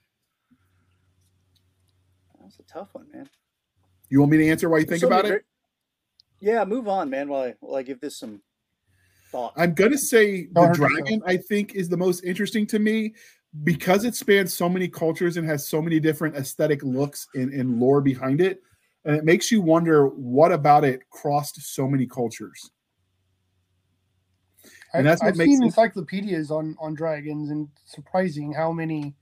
[2.45, 3.27] that's a tough one, man.
[4.09, 5.29] You want me to answer while you think So about it?
[5.29, 5.41] great-
[6.39, 7.27] Yeah, move on, man.
[7.27, 8.41] While I while I give this some
[9.31, 9.53] thought.
[9.57, 11.21] I'm gonna say the dragon.
[11.25, 13.15] I think is the most interesting to me
[13.63, 17.79] because it spans so many cultures and has so many different aesthetic looks and, and
[17.79, 18.61] lore behind it,
[19.05, 22.69] and it makes you wonder what about it crossed so many cultures.
[24.93, 28.71] And I've, that's what I've makes seen it- encyclopedias on on dragons, and surprising how
[28.71, 29.15] many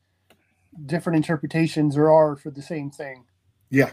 [0.86, 3.26] different interpretations there are for the same thing.
[3.70, 3.92] Yeah.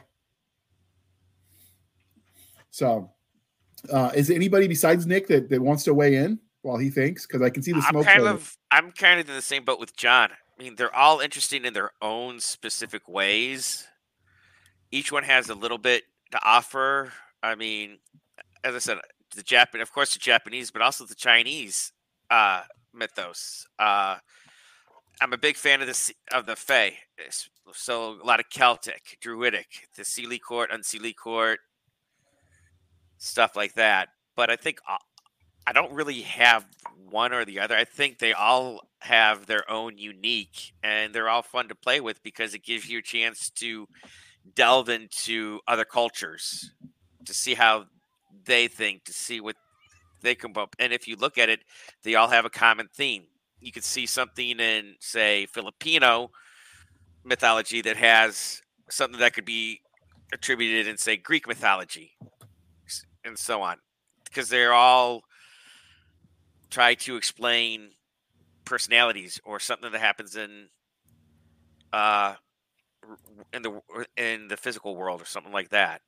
[2.70, 3.10] So,
[3.92, 7.26] uh, is anybody besides Nick that, that wants to weigh in while he thinks?
[7.26, 8.06] Because I can see the I'm smoke.
[8.06, 8.34] kind filter.
[8.34, 10.30] of I'm kind of in the same boat with John.
[10.30, 13.86] I mean, they're all interesting in their own specific ways.
[14.90, 17.12] Each one has a little bit to offer.
[17.42, 17.98] I mean,
[18.62, 18.98] as I said,
[19.34, 21.92] the Japan, of course, the Japanese, but also the Chinese
[22.30, 22.62] uh,
[22.92, 23.66] mythos.
[23.78, 24.16] Uh,
[25.20, 26.96] I'm a big fan of the of the Fae,
[27.72, 31.60] so a lot of Celtic, Druidic, the Seelie Court, Unseelie Court,
[33.18, 34.08] stuff like that.
[34.34, 34.96] But I think uh,
[35.66, 36.66] I don't really have
[37.10, 37.76] one or the other.
[37.76, 42.22] I think they all have their own unique, and they're all fun to play with
[42.22, 43.86] because it gives you a chance to
[44.54, 46.72] delve into other cultures
[47.26, 47.84] to see how
[48.44, 49.56] they think, to see what
[50.22, 50.74] they come up.
[50.78, 51.60] And if you look at it,
[52.04, 53.24] they all have a common theme.
[53.60, 56.30] You could see something in, say, Filipino
[57.24, 59.80] mythology that has something that could be
[60.32, 62.12] attributed in, say, Greek mythology,
[63.24, 63.76] and so on,
[64.24, 65.22] because they're all
[66.70, 67.90] try to explain
[68.64, 70.68] personalities or something that happens in
[71.92, 72.34] uh
[73.52, 73.80] in the
[74.16, 76.00] in the physical world or something like that.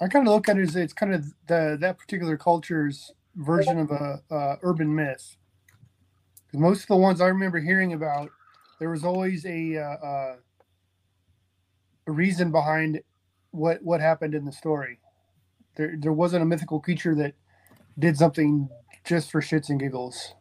[0.00, 3.78] I kind of look at it as it's kind of the that particular culture's version
[3.78, 5.36] of a uh, urban myth.
[6.52, 8.30] 'Cause most of the ones I remember hearing about,
[8.78, 10.36] there was always a uh, uh,
[12.06, 13.00] a reason behind
[13.52, 14.98] what what happened in the story.
[15.76, 17.34] There there wasn't a mythical creature that
[17.98, 18.68] did something
[19.04, 20.34] just for shits and giggles.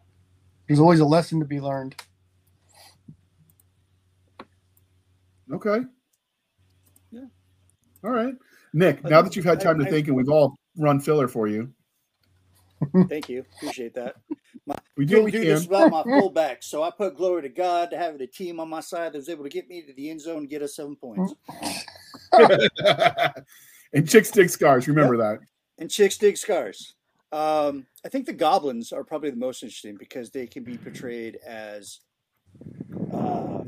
[0.68, 1.96] There's always a lesson to be learned.
[5.54, 5.80] Okay.
[7.12, 7.26] Yeah.
[8.04, 8.34] All right.
[8.74, 11.00] Nick, I now that you've had I- time to I- think and we've all run
[11.00, 11.74] filler for you,
[13.10, 13.46] Thank you.
[13.58, 14.16] Appreciate that.
[14.98, 15.70] We do what Didn't we do this can.
[15.70, 18.82] without my fullback, so I put glory to God to having a team on my
[18.82, 20.96] side that was able to get me to the end zone and get us seven
[20.96, 21.34] points.
[23.94, 24.88] and chicks dig scars.
[24.88, 25.40] Remember that.
[25.78, 26.96] And chicks dig scars.
[27.32, 31.38] Um, I think the goblins are probably the most interesting because they can be portrayed
[31.48, 32.02] as
[33.14, 33.62] uh,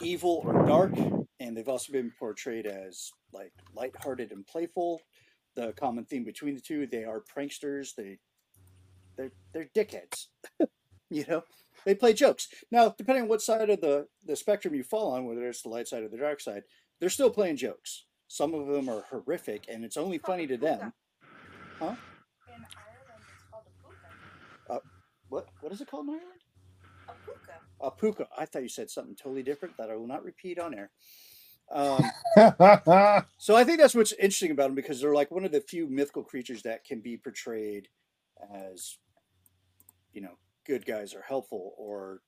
[0.00, 0.96] evil or dark,
[1.40, 5.00] and they've also been portrayed as like lighthearted and playful.
[5.56, 7.94] The common theme between the two, they are pranksters.
[7.94, 8.18] They
[9.16, 10.26] they're they're dickheads.
[11.10, 11.42] you know,
[11.84, 12.48] they play jokes.
[12.70, 15.68] Now, depending on what side of the the spectrum you fall on, whether it's the
[15.68, 16.62] light side or the dark side,
[17.00, 18.06] they're still playing jokes.
[18.28, 20.92] Some of them are horrific, and it's only funny to them.
[21.78, 21.94] Huh?
[22.48, 24.82] In Ireland, it's called a puka.
[25.28, 26.40] What what is it called in Ireland?
[27.08, 27.52] A puka.
[27.80, 28.28] A puka.
[28.38, 30.90] I thought you said something totally different that I will not repeat on air.
[31.70, 32.04] Um,
[33.38, 35.88] so I think that's what's interesting about them because they're like one of the few
[35.88, 37.88] mythical creatures that can be portrayed
[38.54, 38.98] as,
[40.14, 42.20] you know, good guys are helpful or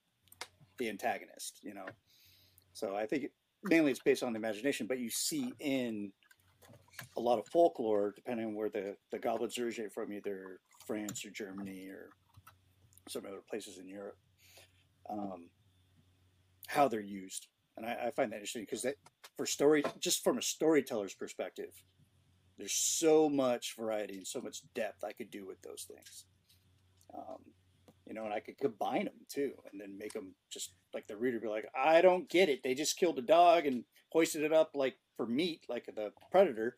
[0.77, 1.59] the antagonist.
[1.63, 1.85] You know,
[2.73, 3.31] so I think
[3.63, 6.11] mainly it's based on the imagination, but you see in
[7.15, 11.31] a lot of folklore, depending on where the the goblins originate from, either France or
[11.31, 12.09] Germany or
[13.09, 14.17] some other places in Europe,
[15.09, 15.49] um,
[16.67, 18.95] how they're used, and I, I find that interesting because that
[19.37, 21.71] for story, just from a storyteller's perspective,
[22.57, 26.25] there's so much variety and so much depth I could do with those things.
[27.13, 27.39] Um,
[28.07, 31.17] you know, and I could combine them too, and then make them just like the
[31.17, 32.63] reader be like, I don't get it.
[32.63, 36.75] They just killed a dog and hoisted it up like for meat, like the predator,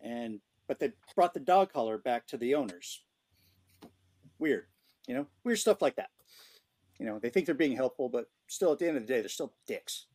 [0.00, 3.02] and but they brought the dog collar back to the owners.
[4.38, 4.66] Weird,
[5.06, 6.10] you know, weird stuff like that.
[6.98, 9.20] You know, they think they're being helpful, but still, at the end of the day,
[9.20, 10.06] they're still dicks.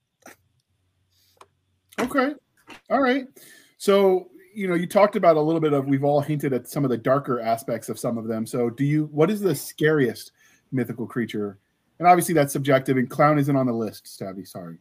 [1.99, 2.33] Okay.
[2.89, 3.25] All right.
[3.77, 6.83] So, you know, you talked about a little bit of we've all hinted at some
[6.83, 8.45] of the darker aspects of some of them.
[8.45, 10.31] So, do you what is the scariest
[10.71, 11.59] mythical creature?
[11.99, 14.77] And obviously that's subjective and clown isn't on the list, Stabby, sorry.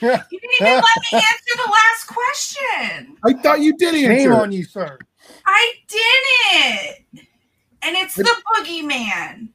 [0.00, 0.26] You didn't
[0.60, 3.16] even let me answer the last question.
[3.24, 4.32] I thought you did Shame answer.
[4.34, 4.98] on you, sir.
[5.46, 7.26] I didn't.
[7.82, 8.24] And it's the
[8.56, 9.48] boogeyman.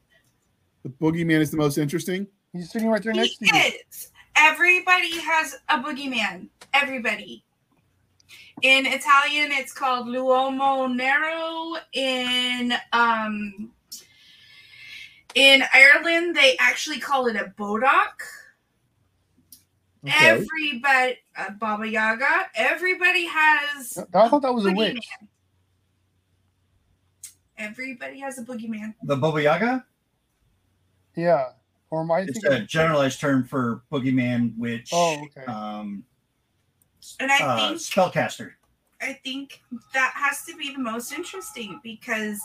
[0.83, 2.27] The boogeyman is the most interesting.
[2.53, 3.71] He's sitting right there He next to you.
[3.89, 4.11] is.
[4.35, 6.47] Everybody has a boogeyman.
[6.73, 7.43] Everybody.
[8.61, 11.75] In Italian, it's called l'uomo nero.
[11.93, 13.71] In um,
[15.35, 18.19] in Ireland, they actually call it a bodach.
[20.05, 20.13] Okay.
[20.19, 22.47] Everybody, uh, Baba Yaga.
[22.55, 23.97] Everybody has.
[24.13, 24.95] I thought that was a boogeyman.
[24.95, 25.09] witch.
[27.57, 28.93] Everybody has a boogeyman.
[29.03, 29.85] The Baba Yaga?
[31.15, 31.49] Yeah.
[31.89, 35.45] Or my It's a generalized term for boogeyman, witch, Oh, okay.
[35.45, 36.03] um,
[37.19, 38.53] And I uh, think spellcaster.
[38.99, 39.61] I think
[39.93, 42.39] that has to be the most interesting because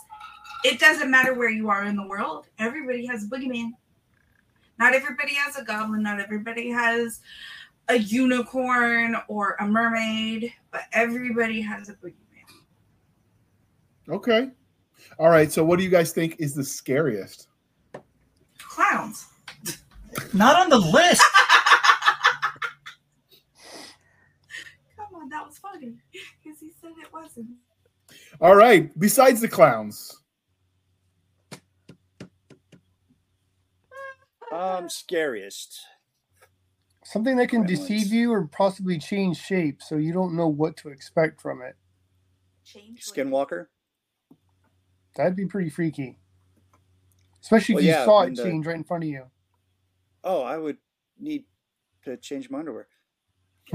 [0.63, 2.47] it doesn't matter where you are in the world.
[2.57, 3.71] Everybody has a boogeyman.
[4.77, 6.03] Not everybody has a goblin.
[6.03, 7.21] Not everybody has
[7.89, 12.15] a unicorn or a mermaid, but everybody has a boogeyman.
[14.09, 14.49] Okay.
[15.17, 15.51] All right.
[15.51, 17.47] So what do you guys think is the scariest?
[18.57, 19.27] Clowns.
[20.33, 21.23] Not on the list.
[24.95, 27.47] Come on, that was funny because he said it wasn't.
[28.41, 28.89] All right.
[28.99, 30.18] Besides the clowns.
[34.51, 35.79] Um, scariest.
[37.03, 37.67] Something that can Gremlins.
[37.87, 41.75] deceive you or possibly change shape so you don't know what to expect from it.
[42.65, 43.01] Change.
[43.03, 43.67] Skinwalker.
[45.15, 46.17] That'd be pretty freaky.
[47.41, 49.25] Especially if Well, you yeah, saw it the- change right in front of you.
[50.23, 50.77] Oh, I would
[51.17, 51.45] need
[52.03, 52.87] to change my underwear.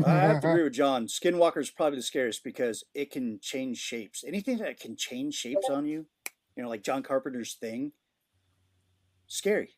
[0.04, 1.06] I have to agree with John.
[1.06, 4.22] Skinwalker is probably the scariest because it can change shapes.
[4.26, 6.06] Anything that can change shapes on you,
[6.56, 7.92] you know, like John Carpenter's thing,
[9.26, 9.70] scary,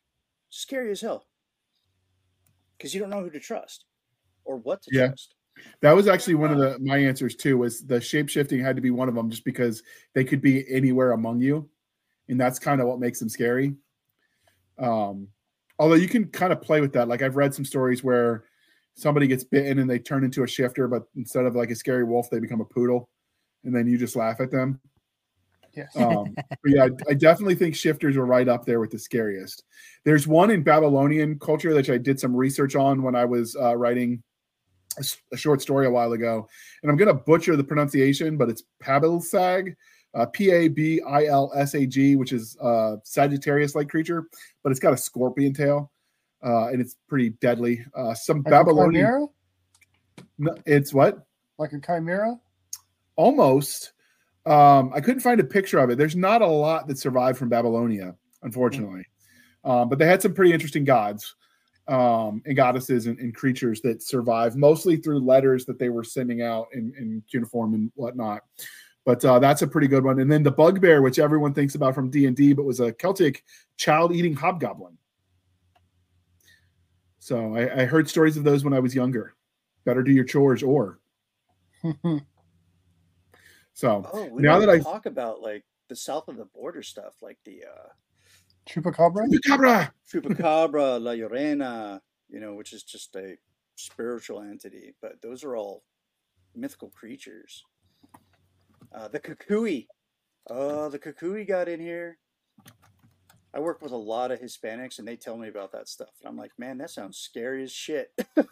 [0.49, 1.27] scary as hell.
[2.77, 3.85] Because you don't know who to trust
[4.45, 5.07] or what to Yeah.
[5.07, 5.35] trust.
[5.81, 7.57] That was actually one of the my answers too.
[7.57, 9.81] Was the shape shifting had to be one of them, just because
[10.13, 11.67] they could be anywhere among you,
[12.29, 13.75] and that's kind of what makes them scary.
[14.77, 15.29] Um,
[15.79, 17.07] although you can kind of play with that.
[17.07, 18.45] Like I've read some stories where
[18.93, 22.03] somebody gets bitten and they turn into a shifter, but instead of like a scary
[22.03, 23.09] wolf, they become a poodle,
[23.63, 24.79] and then you just laugh at them.
[25.77, 25.95] Yes.
[25.95, 29.63] Um, yeah, I, I definitely think shifters are right up there with the scariest.
[30.03, 33.75] There's one in Babylonian culture that I did some research on when I was uh,
[33.77, 34.23] writing
[35.31, 36.47] a short story a while ago,
[36.81, 39.75] and I'm going to butcher the pronunciation, but it's Pabilsag,
[40.15, 44.27] uh, P A B I L S A G, which is a Sagittarius-like creature,
[44.63, 45.91] but it's got a scorpion tail,
[46.43, 47.85] uh, and it's pretty deadly.
[47.95, 49.27] Uh, some Like a Babylonian, chimera?
[50.39, 51.27] No, it's what?
[51.59, 52.39] Like a chimera?
[53.17, 53.91] almost
[54.47, 55.97] um i couldn't find a picture of it.
[55.97, 59.03] There's not a lot that survived from babylonia unfortunately.
[59.63, 61.35] Um, but they had some pretty interesting gods
[61.87, 66.41] um and goddesses and, and creatures that survived mostly through letters that they were sending
[66.41, 68.43] out in, in cuneiform and whatnot.
[69.05, 70.19] But uh, that's a pretty good one.
[70.19, 73.43] And then the bugbear which everyone thinks about from d&d but was a celtic
[73.77, 74.97] child-eating hobgoblin.
[77.19, 79.35] So I, I heard stories of those when i was younger.
[79.85, 80.99] Better do your chores or
[83.77, 87.13] so Oh, Now now that I- talk about like the south of the border stuff,
[87.21, 87.89] like the uh,
[88.67, 89.27] Chupacabra?
[89.45, 89.93] Cabra.
[90.11, 93.37] Chupacabra, La Llorona, you know, which is just a
[93.75, 95.83] spiritual entity, but those are all
[96.55, 97.63] mythical creatures.
[98.91, 99.85] Uh, the Cucuy.
[100.49, 102.17] Oh, the Cucuy got in here.
[103.53, 106.09] I work with a lot of Hispanics and they tell me about that stuff.
[106.19, 108.11] And I'm like, man, that sounds scary as shit.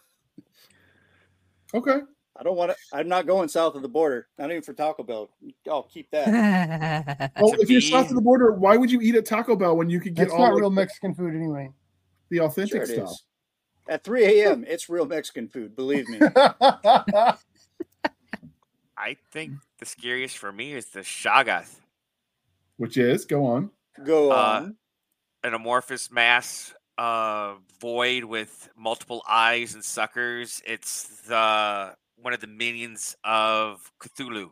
[1.74, 2.00] Okay.
[2.38, 4.28] I don't want to, I'm not going south of the border.
[4.38, 5.30] Not even for Taco Bell.
[5.70, 7.32] I'll keep that.
[7.40, 9.90] Well, if you're south of the border, why would you eat at Taco Bell when
[9.90, 11.70] you could get That's all not like, real Mexican food anyway.
[12.30, 13.10] the authentic Sure stuff?
[13.12, 13.24] is.
[13.88, 16.20] At 3 a.m., it's real Mexican food, believe me.
[18.98, 21.80] I think the scariest for me is the Shoggoth,
[22.78, 23.70] Which is go on.
[24.04, 24.76] Go Uh, on.
[25.44, 30.62] an amorphous mass uh, void with multiple eyes and suckers.
[30.66, 34.52] It's the one of the minions of Cthulhu.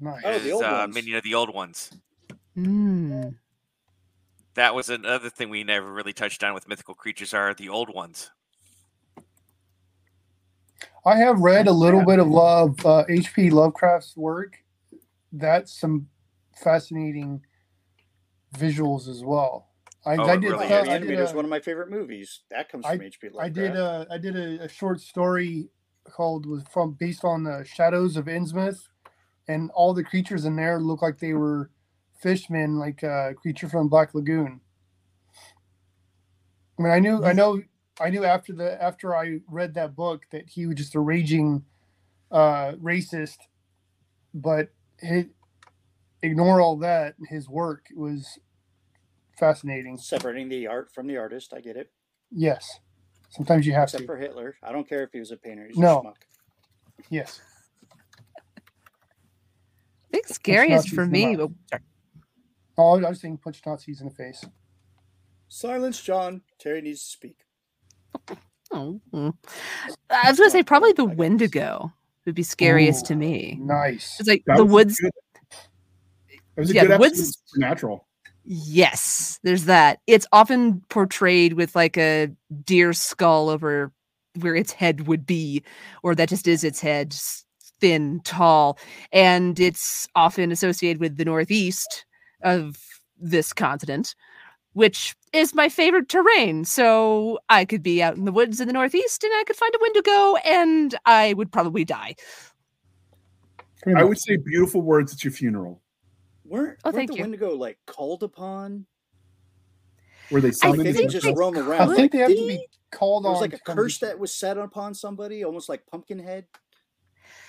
[0.00, 0.22] nice.
[0.24, 0.94] Oh, the Is, old uh, ones.
[0.94, 1.90] minion of the old ones.
[2.56, 3.34] Mm.
[4.54, 7.92] That was another thing we never really touched on with mythical creatures are the old
[7.94, 8.30] ones.
[11.04, 12.06] I have read a little Yeah.
[12.06, 13.50] bit of love uh, H.P.
[13.50, 14.58] Lovecraft's work.
[15.32, 16.08] That's some
[16.56, 17.42] fascinating
[18.56, 19.68] visuals as well.
[20.04, 20.50] I, Oh, I did.
[20.50, 22.40] really uh, the I did, Animator is a, one of my favorite movies.
[22.50, 23.28] That comes from H.P.
[23.38, 23.74] I did.
[23.74, 24.10] Lovecraft.
[24.10, 25.68] A, I did a, a short story
[26.04, 28.88] called was from based on the Shadows of Innsmouth,
[29.48, 31.70] and all the creatures in there look like they were
[32.20, 34.60] fishmen, like a creature from Black Lagoon.
[36.78, 37.62] I mean, I knew, I know,
[38.00, 41.64] I knew after the after I read that book that he was just a raging
[42.30, 43.38] uh, racist,
[44.32, 44.68] but
[45.00, 45.26] he,
[46.22, 47.14] ignore all that.
[47.28, 48.38] His work was
[49.38, 49.98] fascinating.
[49.98, 51.52] Separating the art from the artist.
[51.54, 51.90] I get it.
[52.30, 52.80] Yes,
[53.30, 54.06] sometimes you have to Except to.
[54.06, 54.56] for Hitler.
[54.62, 55.66] I don't care if he was a painter.
[55.66, 55.98] He's No.
[55.98, 56.16] a schmuck.
[57.08, 57.40] Yes.
[58.58, 61.36] I think scariest for me.
[61.36, 61.50] mouth.
[62.78, 63.04] oh.
[63.04, 64.44] I was saying punch Nazis in the face.
[65.48, 66.42] Silence, John.
[66.58, 67.36] Terry needs to speak.
[68.72, 69.34] Oh, mm.
[70.10, 71.18] I was gonna say probably the I got this.
[71.18, 71.92] Wendigo
[72.24, 73.58] would be scariest to me.
[73.60, 74.20] Nice.
[74.20, 74.96] It's like That the woods.
[75.00, 75.10] good-
[76.56, 78.06] It was a Yeah, good the woods- of Supernatural.
[78.44, 80.00] Yes, there's that.
[80.06, 82.30] It's often portrayed with like a
[82.64, 83.92] deer skull over
[84.40, 85.62] where its head would be,
[86.02, 87.14] or that just is its head,
[87.80, 88.78] thin, tall,
[89.12, 92.04] and it's often associated with the northeast
[92.42, 92.76] of
[93.18, 94.14] this continent,
[94.72, 96.64] which is my favorite terrain.
[96.64, 99.74] So I could be out in the woods in the northeast, and I could find
[99.74, 102.14] a Wendigo, and I would probably die.
[103.96, 105.82] I would say beautiful words at your funeral.
[106.50, 107.22] Weren't, Oh, weren't the you.
[107.22, 108.84] Wendigo like called upon?
[110.32, 113.24] Were they I summon They just they roam I think they have to be called
[113.24, 113.34] There on.
[113.34, 116.46] was like a to come curse that was set upon somebody, almost like Pumpkinhead.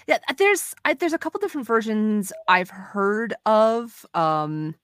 [0.07, 4.75] yeah uh, there's I, there's a couple different versions i've heard of um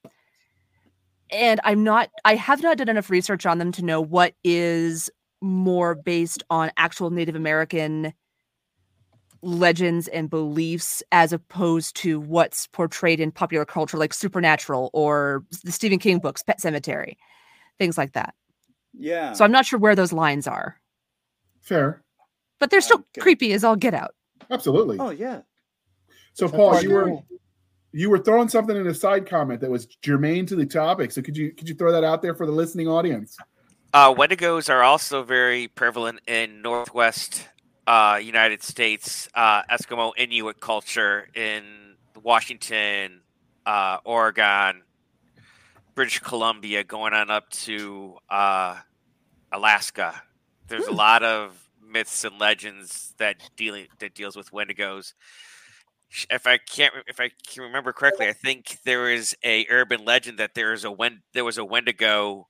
[1.32, 5.10] and i'm not i have not done enough research on them to know what is
[5.42, 8.14] more based on actual native american
[9.42, 15.72] legends and beliefs as opposed to what's portrayed in popular culture, like Supernatural or the
[15.72, 17.16] Stephen King books, Pet Sematary,
[17.80, 18.34] things like that.
[18.94, 19.34] Yeah.
[19.34, 20.80] So I'm not sure where those lines are,
[21.62, 22.02] Fair.
[22.60, 23.22] but they're still Okay.
[23.22, 24.16] creepy as all get out.
[24.50, 24.98] Absolutely.
[25.00, 25.42] oh yeah.
[26.34, 27.26] so, That's Paul, you were cool.
[27.92, 31.12] you were throwing something in a side comment that was germane to the topic.
[31.12, 33.38] So, could you could you throw that out there for the listening audience?
[33.94, 37.48] Uh, Wendigos are also very prevalent in Northwest
[37.88, 43.22] uh, United States, uh, Eskimo Inuit culture in Washington,
[43.66, 44.84] uh, Oregon,
[45.96, 48.78] British Columbia, going on up to uh,
[49.52, 50.22] Alaska.
[50.68, 55.14] There's a lot of myths and legends that dealing that deals with Wendigos.
[56.30, 60.40] If I can't, if I can remember correctly, I think there is a urban legend
[60.40, 62.48] that there is a Wen, there was a Wendigo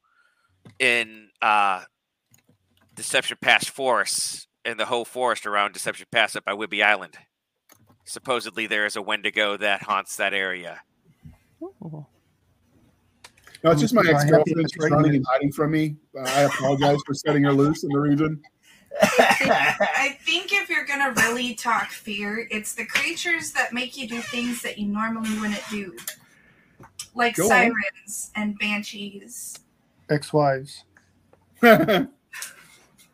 [0.80, 1.84] in uh,
[2.96, 7.16] Deception Pass Forest, in the whole forest around Deception Pass up by Whidbey Island.
[8.04, 10.82] Supposedly, there is a Wendigo that haunts that area.
[11.62, 12.06] No,
[13.64, 14.68] it's just my I have ex the girlfriend.
[14.80, 15.96] Right running and hiding from me.
[16.16, 18.42] Uh, I apologize for setting her loose in the region.
[19.02, 24.20] I think if you're gonna really talk fear, it's the creatures that make you do
[24.22, 25.96] things that you normally wouldn't do,
[27.16, 27.50] like Go on.
[27.50, 29.60] sirens and banshees.
[30.10, 30.84] Ex-wives.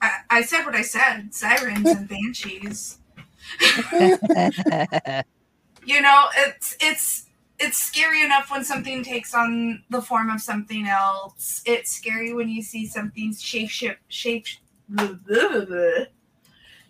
[0.04, 3.00] I, I said what I said: sirens and banshees.
[5.86, 7.26] You know, it's it's
[7.60, 11.62] it's scary enough when something takes on the form of something else.
[11.66, 14.46] It's scary when you see something shape shift shape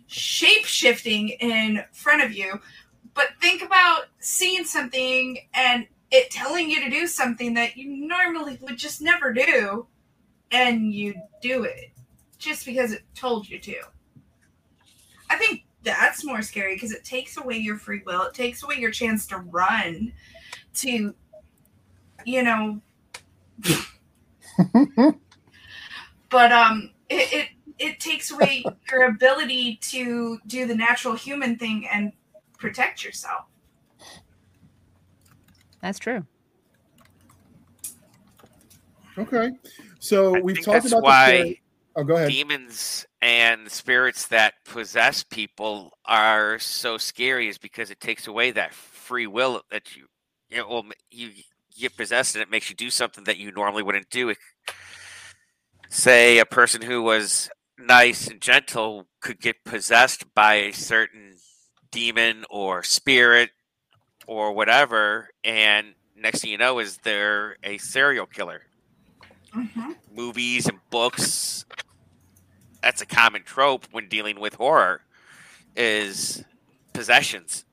[0.08, 2.60] shape shifting in front of you.
[3.16, 8.60] But think about seeing something and it telling you to do something that you normally
[8.62, 9.88] would just never do,
[10.52, 11.93] and you do it
[12.44, 13.76] just because it told you to.
[15.30, 18.24] I think that's more scary because it takes away your free will.
[18.24, 20.12] It takes away your chance to run,
[20.76, 21.14] to,
[22.26, 22.82] you know.
[26.30, 27.48] but um, it, it
[27.80, 32.12] it takes away your ability to do the natural human thing and
[32.60, 33.46] protect yourself.
[35.82, 36.26] That's true.
[39.18, 39.52] okay.
[40.00, 41.63] So I we've think talked that's about why the story-
[41.96, 42.30] Oh, go ahead.
[42.30, 48.74] demons and spirits that possess people are so scary, is because it takes away that
[48.74, 50.08] free will that you,
[50.50, 51.32] you know, well, you
[51.80, 54.34] get possessed and it makes you do something that you normally wouldn't do.
[55.90, 61.36] Say a person who was nice and gentle could get possessed by a certain
[61.92, 63.52] demon or spirit
[64.26, 68.64] or whatever, and next thing you know is they're a serial killer.
[69.56, 69.92] Mm-hmm.
[70.12, 71.66] Movies and books.
[72.84, 75.02] That's a common trope when dealing with horror,
[75.74, 76.44] is
[76.92, 77.64] possessions.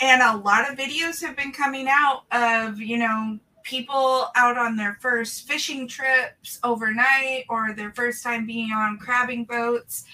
[0.00, 4.76] And a lot of videos have been coming out of, you know, people out on
[4.76, 10.04] their first fishing trips overnight or their first time being on crabbing boats.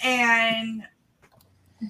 [0.00, 0.82] And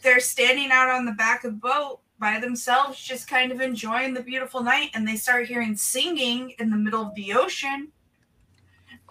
[0.05, 4.15] they're standing out on the back of the boat by themselves, just kind of enjoying
[4.15, 4.91] the beautiful night.
[4.95, 7.89] And they start hearing singing in the middle of the ocean.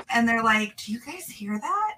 [0.09, 1.95] And they're like, Do you guys hear that?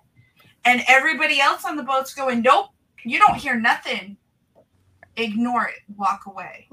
[0.66, 2.70] And everybody else on the boat's going, Nope,
[3.04, 4.18] you don't hear nothing
[5.18, 6.68] ignore it, walk away.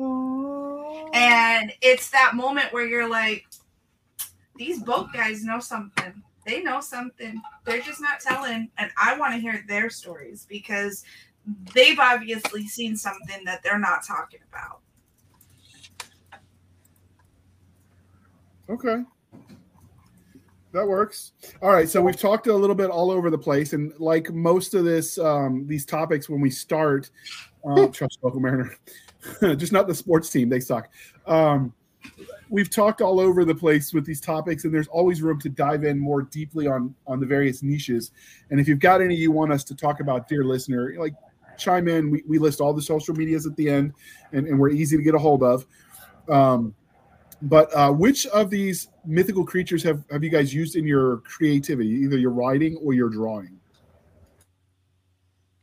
[1.14, 3.47] And it's that moment where you're like,
[4.57, 6.22] these boat guys know something.
[6.47, 7.40] They know something.
[7.64, 8.68] They're just not telling.
[8.78, 11.05] And I want to hear their stories because
[11.74, 14.80] they've obviously seen something that they're not talking about.
[18.68, 19.05] Okay.
[20.72, 21.32] That works.
[21.60, 21.88] All right.
[21.88, 25.18] So we've talked a little bit all over the place, and like most of this,
[25.18, 27.10] um, these topics, when we start,
[27.64, 28.74] uh, trust local Mariner,
[29.56, 30.88] just not the sports team; they suck.
[31.26, 31.74] Um,
[32.48, 35.84] we've talked all over the place with these topics, and there's always room to dive
[35.84, 38.12] in more deeply on on the various niches.
[38.50, 41.14] And if you've got any you want us to talk about, dear listener, like
[41.58, 42.10] chime in.
[42.10, 43.92] We, we list all the social medias at the end,
[44.32, 45.66] and, and we're easy to get a hold of.
[46.28, 46.74] Um,
[47.43, 51.88] but uh, which of these mythical creatures have, have you guys used in your creativity,
[51.88, 53.59] either your writing or your drawing?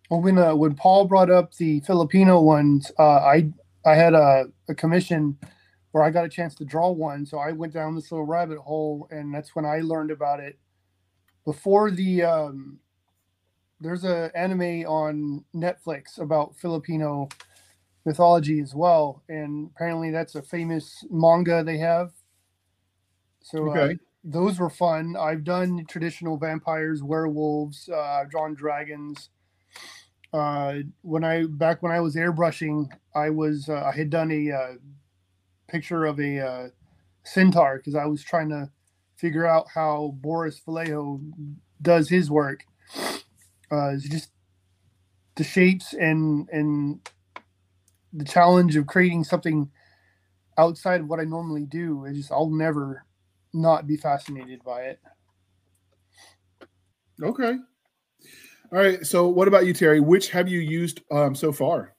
[0.09, 3.49] Well, when uh, when Paul brought up the Filipino ones, uh, I
[3.85, 5.37] I had a, a commission
[5.91, 8.57] where I got a chance to draw one, so I went down this little rabbit
[8.57, 10.57] hole, and that's when I learned about it.
[11.45, 12.79] Before the um,
[13.79, 17.29] there's a anime on Netflix about Filipino
[18.09, 22.11] mythology as well, and apparently that's a famous manga they have.
[23.43, 23.93] So uh,
[24.23, 25.15] those were fun.
[25.15, 29.29] I've done traditional vampires, werewolves, uh, I've drawn dragons.
[30.33, 34.51] Uh, when I back when I was airbrushing, I was uh, I had done a
[34.51, 34.73] uh,
[35.67, 36.67] picture of a uh,
[37.23, 38.71] centaur because I was trying to
[39.17, 41.21] figure out how Boris Vallejo
[41.79, 42.63] does his work.
[43.71, 44.31] Uh, it's just
[45.35, 47.07] the shapes and and
[48.13, 49.69] the challenge of creating something
[50.57, 52.05] outside of what I normally do.
[52.05, 53.05] I just I'll never
[53.53, 54.99] not be fascinated by it.
[57.21, 57.55] Okay.
[58.71, 59.05] All right.
[59.05, 59.99] So, what about you, Terry?
[59.99, 61.95] Which have you used um, so far?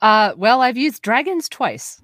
[0.00, 2.02] Uh, well, I've used dragons twice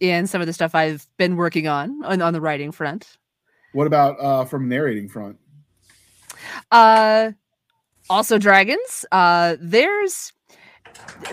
[0.00, 3.16] in some of the stuff I've been working on on, on the writing front.
[3.72, 5.38] What about uh, from narrating front?
[6.70, 7.32] Uh,
[8.10, 9.04] also dragons.
[9.12, 10.32] Uh, there's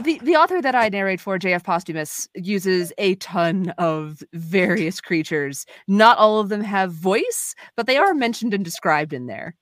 [0.02, 5.66] the the author that I narrate for, JF Posthumus, uses a ton of various creatures.
[5.88, 9.56] Not all of them have voice, but they are mentioned and described in there.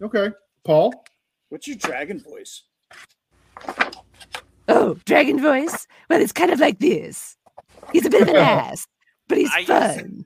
[0.00, 0.30] Okay,
[0.64, 0.92] Paul.
[1.48, 2.62] What's your dragon voice?
[4.68, 5.86] Oh, dragon voice?
[6.08, 7.36] Well, it's kind of like this.
[7.92, 8.86] He's a bit of an ass,
[9.28, 10.24] but he's I fun.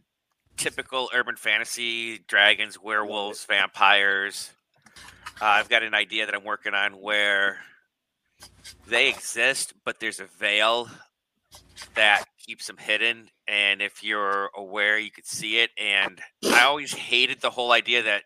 [0.56, 4.50] Typical urban fantasy: dragons, werewolves, vampires.
[5.40, 7.58] Uh, I've got an idea that I'm working on where
[8.87, 10.89] they exist, but there's a veil
[11.95, 13.28] that keeps them hidden.
[13.49, 15.70] And if you're aware, you could see it.
[15.78, 18.22] And I always hated the whole idea that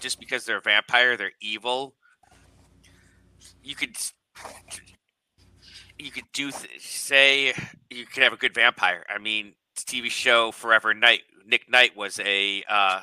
[0.00, 1.94] just because they're a vampire, they're evil.
[3.62, 3.96] You could
[5.98, 7.54] you could do th- say
[7.90, 9.04] you could have a good vampire.
[9.08, 11.22] I mean, TV show Forever Knight.
[11.46, 13.00] Nick Knight was a uh,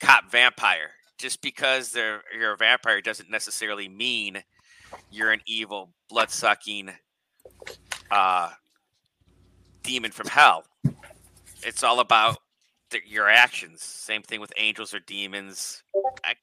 [0.00, 0.90] cop vampire.
[1.18, 4.42] Just because they're you're a vampire doesn't necessarily mean
[5.10, 6.90] you're an evil, blood sucking
[8.10, 8.50] uh,
[9.82, 10.64] demon from hell.
[11.62, 12.38] It's all about
[12.90, 13.82] the, your actions.
[13.82, 15.82] Same thing with angels or demons.
[16.24, 16.34] I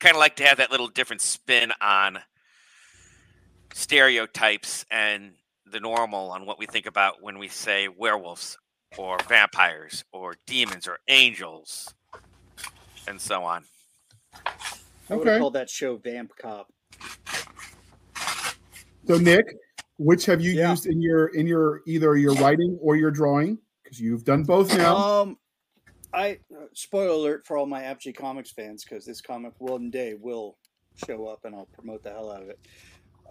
[0.00, 2.18] kind of like to have that little different spin on
[3.72, 5.32] stereotypes and
[5.70, 8.56] the normal on what we think about when we say werewolves
[8.96, 11.92] or vampires or demons or angels
[13.08, 13.64] and so on.
[15.10, 16.72] I would have called that show Vamp Cop.
[19.06, 19.56] So, Nick,
[19.98, 20.70] which have you Yeah.
[20.70, 23.58] used in your in your either your writing or your drawing?
[23.82, 24.96] Because you've done both now.
[24.96, 25.38] Um,
[26.12, 30.14] I uh, spoiler alert for all my Apogee Comics fans because this comic one day
[30.14, 30.56] will
[31.06, 32.58] show up and I'll promote the hell out of it.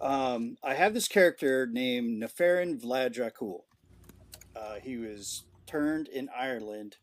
[0.00, 3.62] Um, I have this character named Neferin Vlad Dracul.
[4.54, 6.96] Uh, he was turned in Ireland,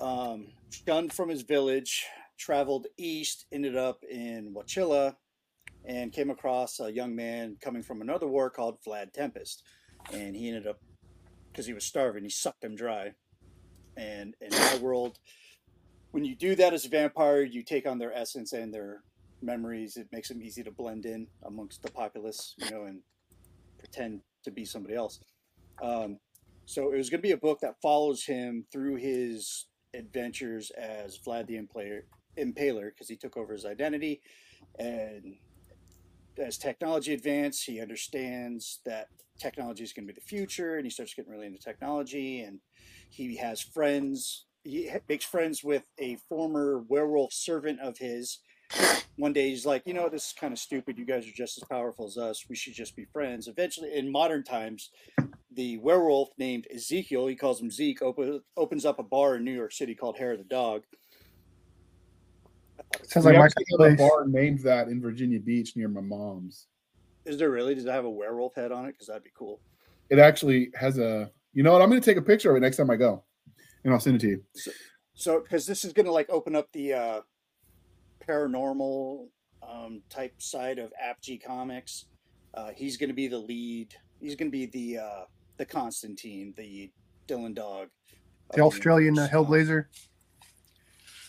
[0.00, 2.06] um, shunned from his village,
[2.38, 5.16] traveled east, ended up in Wallachia,
[5.84, 9.62] and came across a young man coming from another war called Vlad Tempest.
[10.12, 10.80] And he ended up,
[11.50, 13.12] because he was starving, he sucked him dry.
[13.96, 15.18] And in my world,
[16.12, 19.02] when you do that as a vampire, you take on their essence and their
[19.40, 19.96] memories.
[19.96, 23.00] It makes them easy to blend in amongst the populace, you know, and
[23.78, 25.20] pretend to be somebody else.
[25.82, 26.18] Um,
[26.64, 31.18] so it was going to be a book that follows him through his adventures as
[31.18, 32.02] Vlad the Impaler,
[32.38, 34.22] Impaler, because he took over his identity,
[34.78, 35.36] and
[36.38, 39.08] as technology advances, he understands that
[39.38, 42.60] technology is going to be the future, and he starts getting really into technology, and
[43.10, 44.46] he has friends.
[44.64, 48.38] He makes friends with a former werewolf servant of his.
[49.16, 50.96] One day he's like, you know, this is kind of stupid.
[50.98, 52.46] You guys are just as powerful as us.
[52.48, 53.48] We should just be friends.
[53.48, 54.90] Eventually, in modern times,
[55.54, 59.52] the werewolf named Ezekiel, he calls him Zeke, open, opens up a bar in New
[59.52, 60.84] York City called Hair of the Dog.
[63.06, 64.10] Sounds we like my actually kind of have a place.
[64.10, 66.66] bar named that in Virginia Beach near my mom's.
[67.24, 67.74] Is there really?
[67.74, 68.92] Does it have a werewolf head on it?
[68.92, 69.60] Because that'd be cool.
[70.10, 71.30] It actually has a.
[71.52, 71.82] You know what?
[71.82, 73.22] I'm going to take a picture of it next time I go,
[73.84, 74.44] and I'll send it to you.
[75.14, 77.20] So, because this is going to like open up the uh,
[78.26, 79.28] paranormal
[79.68, 82.06] um, type side of Apogee Comics.
[82.54, 83.94] Uh, he's going to be the lead.
[84.20, 85.24] He's going to be the uh,
[85.56, 86.90] the Constantine, the
[87.28, 87.88] Dylan Dog.
[88.54, 89.28] The Australian uh.
[89.30, 89.86] Hellblazer.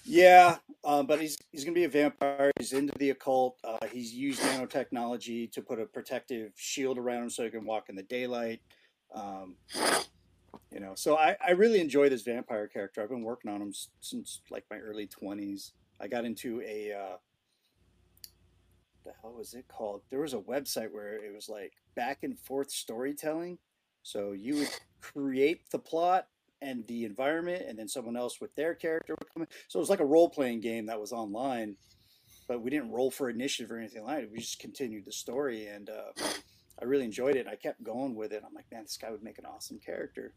[0.06, 2.51] Yeah, um, but he's he's gonna be a vampire.
[2.57, 3.57] He's into the occult.
[3.64, 7.89] Uh, he's used nanotechnology to put a protective shield around him so he can walk
[7.89, 8.61] in the daylight.
[9.14, 9.55] Um,
[10.72, 13.01] you know, so I, I really enjoy this vampire character.
[13.01, 15.73] I've been working on him since like my early twenties.
[16.01, 17.18] I got into a uh,
[19.03, 20.01] the hell was it called?
[20.10, 23.57] There was a website where it was like back and forth storytelling.
[24.01, 24.69] So you would
[25.01, 26.27] create the plot
[26.64, 29.48] and the environment, and then someone else with their character would come in.
[29.68, 31.76] So it was like a role playing game that was online,
[32.48, 34.31] but we didn't roll for initiative or anything like it.
[34.31, 36.23] We just continued the story, and uh,
[36.81, 37.48] I really enjoyed it.
[37.48, 38.44] I kept going with it.
[38.45, 40.34] I'm like, man, this guy would make an awesome character.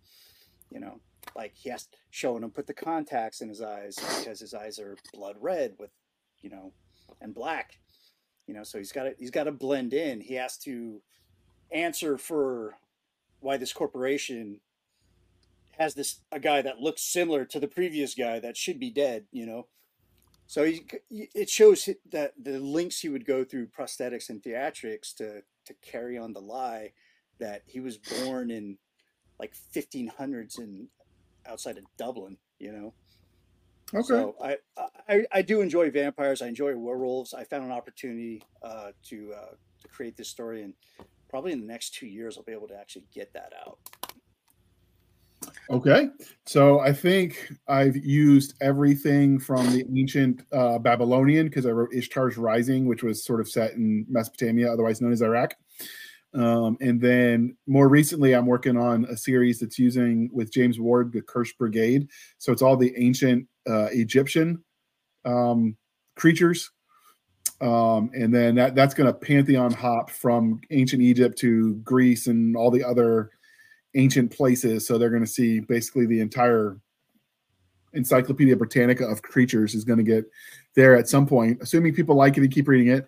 [0.70, 1.00] You know,
[1.36, 4.96] like he has showing him put the contacts in his eyes because his eyes are
[5.14, 5.90] blood red with,
[6.40, 6.72] you know,
[7.20, 7.78] and black.
[8.48, 10.20] You know, so he's got to he's got to blend in.
[10.20, 11.00] He has to
[11.70, 12.76] answer for
[13.40, 14.60] why this corporation
[15.78, 19.26] has this a guy that looks similar to the previous guy that should be dead.
[19.32, 19.66] You know,
[20.46, 25.42] so he, it shows that the links he would go through prosthetics and theatrics to
[25.66, 26.92] to carry on the lie
[27.38, 28.78] that he was born in
[29.38, 30.88] like 1500s in
[31.46, 32.36] outside of Dublin.
[32.58, 32.94] You know.
[33.94, 34.06] Okay.
[34.06, 34.56] So I,
[35.08, 36.42] I I do enjoy vampires.
[36.42, 37.34] I enjoy werewolves.
[37.34, 40.74] I found an opportunity uh, to uh, to create this story, and
[41.28, 43.78] probably in the next two years, I'll be able to actually get that out.
[45.70, 46.08] Okay.
[46.44, 52.36] So I think I've used everything from the ancient uh, Babylonian because I wrote Ishtar's
[52.36, 55.54] Rising, which was sort of set in Mesopotamia, otherwise known as Iraq.
[56.34, 61.12] Um, and then more recently, I'm working on a series that's using with James Ward,
[61.12, 62.08] the Cursed Brigade.
[62.38, 64.62] So it's all the ancient uh, Egyptian
[65.24, 65.76] um,
[66.14, 66.70] creatures.
[67.60, 72.54] Um, and then that, that's going to pantheon hop from ancient Egypt to Greece and
[72.54, 73.30] all the other
[73.96, 74.86] ancient places.
[74.86, 76.78] So they're going to see basically the entire
[77.92, 80.24] Encyclopedia Britannica of creatures is going to get
[80.74, 83.06] there at some point, assuming people like it and keep reading it.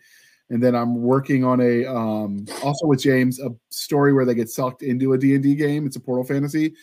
[0.50, 4.48] And then I'm working on a um, also with James a story where they get
[4.48, 5.86] sucked into a D and D game.
[5.86, 6.74] It's a portal fantasy,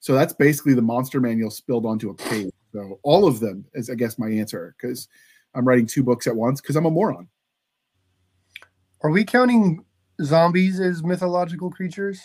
[0.00, 2.50] so that's basically the monster manual spilled onto a page.
[2.72, 5.06] So all of them is, I guess, my answer because
[5.54, 7.28] I'm writing two books at once because I'm a moron.
[9.02, 9.84] Are we counting
[10.20, 12.20] zombies as mythological creatures?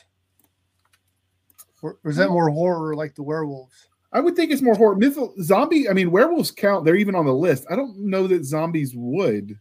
[1.81, 3.87] Or, or is that more horror like the werewolves?
[4.13, 4.95] I would think it's more horror.
[4.95, 5.89] Myth zombie.
[5.89, 6.85] I mean, werewolves count.
[6.85, 7.65] They're even on the list.
[7.69, 9.59] I don't know that zombies would.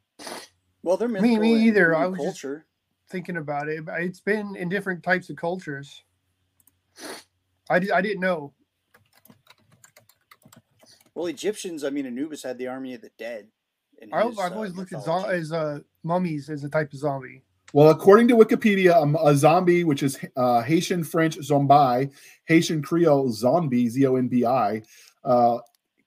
[0.83, 1.95] Well, they're Me, mythical me either.
[1.97, 2.67] I was just culture.
[3.11, 3.85] thinking about it.
[3.99, 6.05] It's been in different types of cultures.
[7.69, 8.53] I, di- I didn't know.
[11.15, 11.83] Well, Egyptians.
[11.83, 13.49] I mean, Anubis had the army of the dead.
[14.13, 16.99] I, his, I've uh, always looked at zo- as uh, mummies as a type of
[16.99, 17.43] zombie.
[17.77, 22.09] Well, according to Wikipedia, um, a zombie, which is uh, Haitian French zombie,
[22.47, 24.81] Haitian Creole zombie, Z O N B I,
[25.25, 25.59] uh,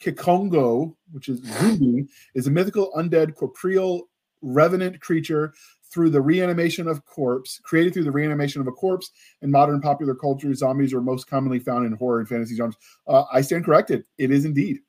[0.02, 4.10] Kikongo, which is zombie, is a mythical undead corporeal
[4.42, 5.54] revenant creature
[5.92, 9.12] through the reanimation of corpse, created through the reanimation of a corpse.
[9.44, 12.78] In modern popular culture, zombies are most commonly found in horror and fantasy genres.
[13.06, 14.06] Uh, I stand corrected.
[14.18, 14.80] It is indeed.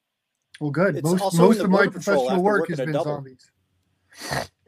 [0.61, 0.97] Well, good.
[0.97, 3.16] It's most most of my professional work has been double.
[3.16, 3.51] zombies.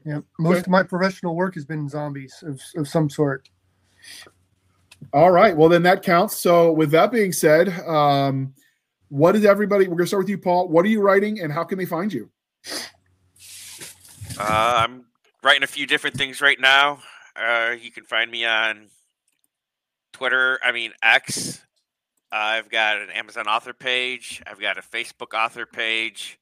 [0.05, 0.61] Yeah, most Okay.
[0.63, 3.49] of my professional work has been zombies of, of some sort.
[5.13, 5.57] All right.
[5.57, 6.37] Well, then that counts.
[6.39, 8.55] So, with that being said, um,
[9.09, 9.85] what is everybody?
[9.87, 10.69] We're going to start with you, Paul.
[10.69, 12.31] What are you writing, and how can they find you?
[14.39, 15.05] Uh, I'm
[15.43, 17.01] writing a few different things right now.
[17.37, 18.89] Uh, you can find me on
[20.13, 20.59] Twitter.
[20.65, 21.63] I mean X.
[22.31, 24.43] I've got an Amazon author page.
[24.47, 26.39] I've got a Facebook author page.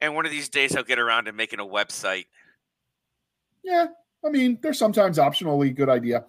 [0.00, 2.26] And one of these days, I'll get around to making a website.
[3.66, 3.86] Yeah,
[4.24, 6.24] I mean, they're sometimes optionally good idea.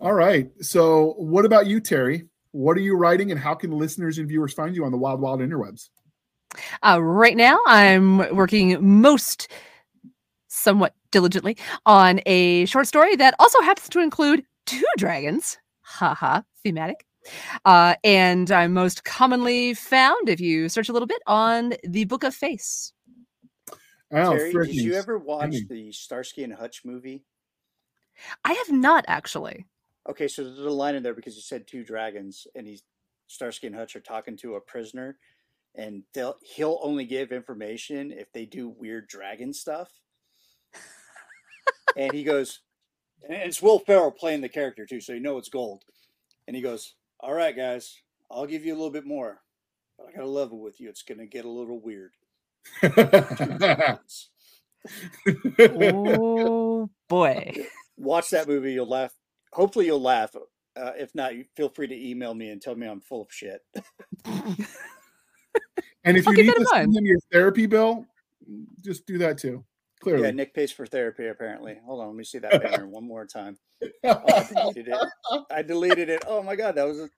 [0.00, 0.50] All right.
[0.60, 2.24] So, what about you, Terry?
[2.52, 5.20] What are you writing, and how can listeners and viewers find you on the wild,
[5.20, 5.90] wild interwebs?
[6.82, 9.48] Uh, right now, I'm working most
[10.48, 15.58] somewhat diligently on a short story that also happens to include two dragons.
[15.82, 17.04] Haha, thematic.
[17.66, 22.24] Uh, and I'm most commonly found, if you search a little bit, on the Book
[22.24, 22.94] of Face.
[24.12, 25.68] Oh, Terry, did you ever watch stinging.
[25.68, 27.24] the Starsky and Hutch movie?
[28.44, 29.66] I have not actually.
[30.08, 32.82] Okay, so there's a line in there because you said two dragons, and he's
[33.26, 35.18] Starsky and Hutch are talking to a prisoner,
[35.74, 39.90] and they'll he'll only give information if they do weird dragon stuff.
[41.96, 42.60] and he goes,
[43.22, 45.84] and it's Will Ferrell playing the character too, so you know it's gold.
[46.46, 49.42] And he goes, "All right, guys, I'll give you a little bit more,
[49.98, 50.88] but I got to level with you.
[50.88, 52.12] It's gonna get a little weird."
[52.80, 54.30] Two dragons.
[55.58, 57.52] Oh boy.
[57.96, 58.72] Watch that movie.
[58.72, 59.12] You'll laugh.
[59.52, 60.34] Hopefully, you'll laugh.
[60.76, 63.60] Uh, if not, feel free to email me and tell me I'm full of shit.
[66.04, 66.94] and if I'll you need to send mind.
[66.94, 68.06] them your therapy bill,
[68.84, 69.64] just do that too.
[70.00, 70.26] Clearly.
[70.26, 71.76] Yeah, Nick pays for therapy apparently.
[71.84, 73.58] Hold on, let me see that banner one more time.
[74.04, 75.08] Oh, I deleted it.
[75.50, 76.24] I deleted it.
[76.26, 77.08] Oh my god, that was.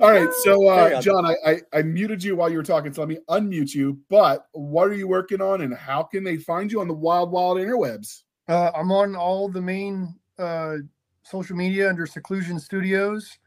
[0.00, 0.02] A...
[0.02, 1.00] All right, so uh.
[1.00, 3.98] John, I, I I muted you while you were talking, so let me unmute you.
[4.08, 7.30] But what are you working on, and how can they find you on the wild,
[7.30, 8.22] wild interwebs?
[8.48, 10.76] Uh, I'm on all the main uh,
[11.22, 13.38] social media under Seclusion Studios.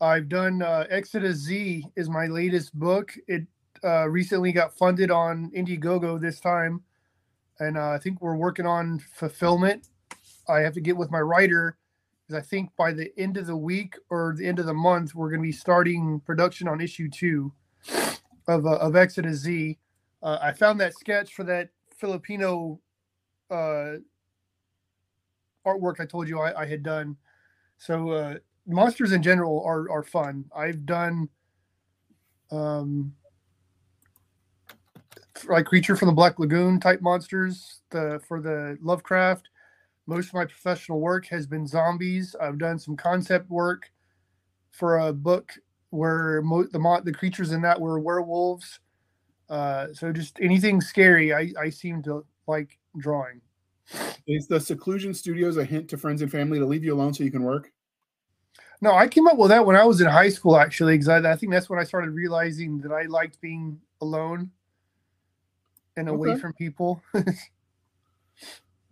[0.00, 3.12] I've done uh, Exodus Z is my latest book.
[3.28, 3.46] It
[3.84, 6.82] uh, recently got funded on Indiegogo this time,
[7.58, 9.88] and uh, I think we're working on fulfillment.
[10.48, 11.76] I have to get with my writer
[12.30, 15.14] because I think by the end of the week or the end of the month
[15.14, 17.52] we're going to be starting production on issue two
[18.46, 19.78] of uh, of Exodus Z.
[20.22, 22.80] Uh, I found that sketch for that Filipino
[23.50, 23.96] uh,
[25.66, 27.16] artwork I told you I, I had done.
[27.78, 28.34] So uh,
[28.66, 30.44] monsters in general are are fun.
[30.54, 31.28] I've done
[32.52, 33.12] um
[35.48, 37.80] like creature from the Black Lagoon type monsters.
[37.90, 39.48] The for the Lovecraft.
[40.10, 42.34] Most of my professional work has been zombies.
[42.40, 43.92] I've done some concept work
[44.72, 45.52] for a book
[45.90, 48.80] where mo- the mo- the creatures in that were werewolves.
[49.48, 53.40] Uh, so just anything scary, I, I seem to like drawing.
[54.26, 57.22] Is the Seclusion Studios a hint to friends and family to leave you alone so
[57.22, 57.70] you can work?
[58.80, 61.18] No, I came up with that when I was in high school, actually, because I,
[61.18, 64.50] I think that's when I started realizing that I liked being alone
[65.96, 66.40] and away Okay.
[66.40, 67.00] from people.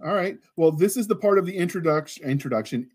[0.04, 0.38] All right.
[0.56, 2.24] Well, this is the part of the introduction.
[2.24, 2.88] Introduction.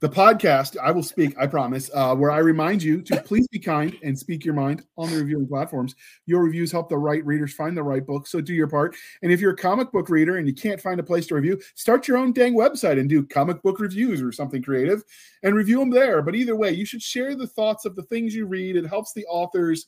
[0.00, 0.76] The podcast.
[0.76, 1.34] I will speak.
[1.38, 1.90] I promise.
[1.94, 5.16] Uh, where I remind you to please be kind and speak your mind on the
[5.16, 5.94] reviewing platforms.
[6.26, 8.26] Your reviews help the right readers find the right book.
[8.26, 8.94] So do your part.
[9.22, 11.58] And if you're a comic book reader and you can't find a place to review,
[11.76, 15.04] start your own dang website and do comic book reviews or something creative,
[15.44, 16.20] and review them there.
[16.20, 18.76] But either way, you should share the thoughts of the things you read.
[18.76, 19.86] It helps the authors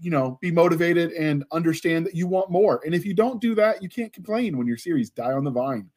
[0.00, 3.54] you know be motivated and understand that you want more and if you don't do
[3.54, 5.88] that you can't complain when your series die on the vine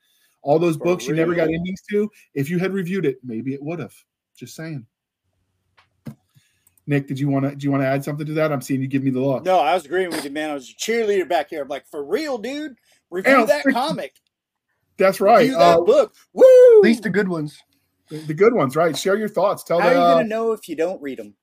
[0.41, 1.55] all those For books you never got real.
[1.59, 3.93] endings to if you had reviewed it maybe it would have
[4.35, 4.85] just saying
[6.87, 8.81] nick did you want to do you want to add something to that i'm seeing
[8.81, 10.49] you give me the look No, I was agreeing with you, man.
[10.49, 11.61] I was a cheerleader back here.
[11.61, 12.75] I'm like, for real, dude.
[13.09, 14.15] Review Ow, that comic.
[14.97, 16.13] that's right Review that uh, book.
[16.33, 16.43] Woo!
[16.77, 17.57] At least the good ones.
[18.09, 20.53] the, the good ones right share your thoughts tell How are you uh, gonna know
[20.53, 21.35] if you don't read them?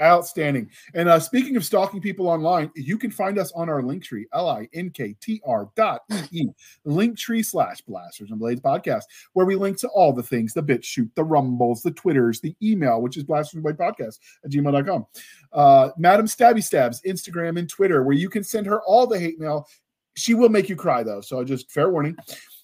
[0.00, 0.70] Outstanding.
[0.94, 4.26] And uh, speaking of stalking people online, you can find us on our link tree,
[4.34, 6.48] L-I-N-K-T-R dot E-E,
[6.84, 10.62] link tree slash blasters and blades podcast, where we link to all the things, the
[10.62, 15.06] BitChute, the rumbles, the twitters, the email, which is blasters and blade podcast at gmail.com.
[15.52, 19.40] Uh, Madam Stabby Stabs, Instagram and Twitter, where you can send her all the hate
[19.40, 19.66] mail.
[20.14, 21.20] She will make you cry though.
[21.20, 22.16] So just fair warning.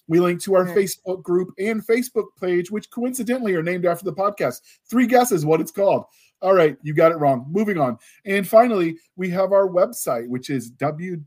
[0.07, 0.65] We link to our.
[0.65, 4.61] Facebook group and Facebook page, which coincidentally are named after the podcast.
[4.89, 6.05] Three guesses what it's called.
[6.43, 7.45] All right, you got it wrong.
[7.49, 7.97] Moving on.
[8.25, 11.23] And finally, we have our website, which is W.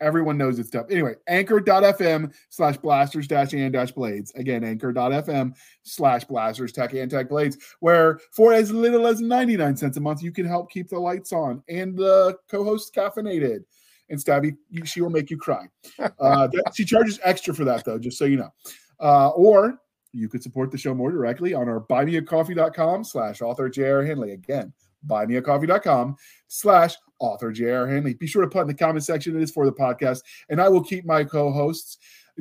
[0.00, 0.86] Everyone knows it's stuff.
[0.90, 4.32] Anyway, anchor.fm slash blasters dash and dash blades.
[4.34, 5.54] Again, anchor.fm
[5.84, 10.22] slash blasters tech and tech blades, where for as little as 99 cents a month,
[10.22, 13.60] you can help keep the lights on and the co host caffeinated.
[14.08, 15.66] And Stabby, you, she will make you cry.
[16.18, 18.50] Uh, that- she charges extra for that, though, just so you know.
[18.98, 19.78] Uh, or
[20.12, 24.04] you could support the show more directly on our buymeacoffee.com slash author J.R.
[24.04, 24.32] Handley.
[24.32, 24.72] Again,
[25.06, 26.16] buymeacoffee.com
[26.48, 27.86] slash author J.R.
[27.86, 28.14] Handley.
[28.14, 30.68] Be sure to put in the comment section it is for the podcast, and I
[30.68, 31.98] will keep my co-hosts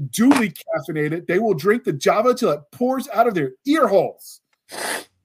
[0.09, 1.27] duly caffeinated.
[1.27, 4.41] They will drink the Java till it pours out of their ear holes.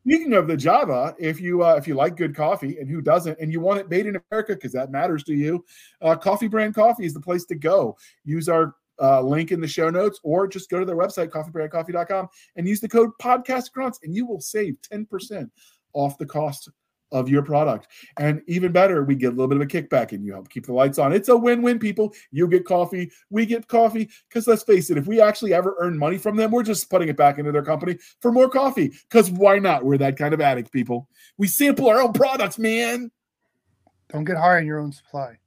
[0.06, 3.40] Speaking of the Java, if you uh, if you like good coffee and who doesn't,
[3.40, 5.64] and you want it made in America because that matters to you,
[6.00, 7.96] uh, Coffee Brand Coffee is the place to go.
[8.24, 12.28] Use our uh, link in the show notes, or just go to their website coffeebrandcoffee.com
[12.56, 15.50] and use the code podcast grunts, and you will save ten percent
[15.92, 16.68] off the cost
[17.12, 17.86] of your product.
[18.18, 20.66] And even better, we get a little bit of a kickback and you help keep
[20.66, 21.12] the lights on.
[21.12, 22.12] It's a win-win, people.
[22.32, 24.10] You get coffee, we get coffee.
[24.28, 27.08] Because let's face it, if we actually ever earn money from them, we're just putting
[27.08, 28.92] it back into their company for more coffee.
[29.08, 29.84] Because why not?
[29.84, 31.08] We're that kind of addict, people.
[31.38, 33.12] We sample our own products, man.
[34.08, 35.38] Don't get high on your own supply.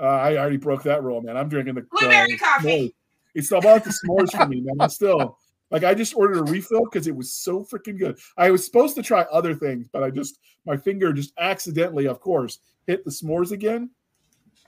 [0.00, 1.36] Uh, I already broke that rule, man.
[1.36, 2.68] I'm drinking the Blueberry uh, coffee.
[2.68, 2.92] s'mores.
[3.34, 4.76] It's about the s'mores for me, man.
[4.80, 5.38] I'm still
[5.70, 8.18] like I just ordered a refill because it was so freaking good.
[8.36, 12.20] I was supposed to try other things, but I just my finger just accidentally, of
[12.20, 13.90] course, hit the s'mores again.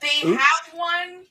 [0.01, 0.41] They Oops.
[0.41, 1.25] have one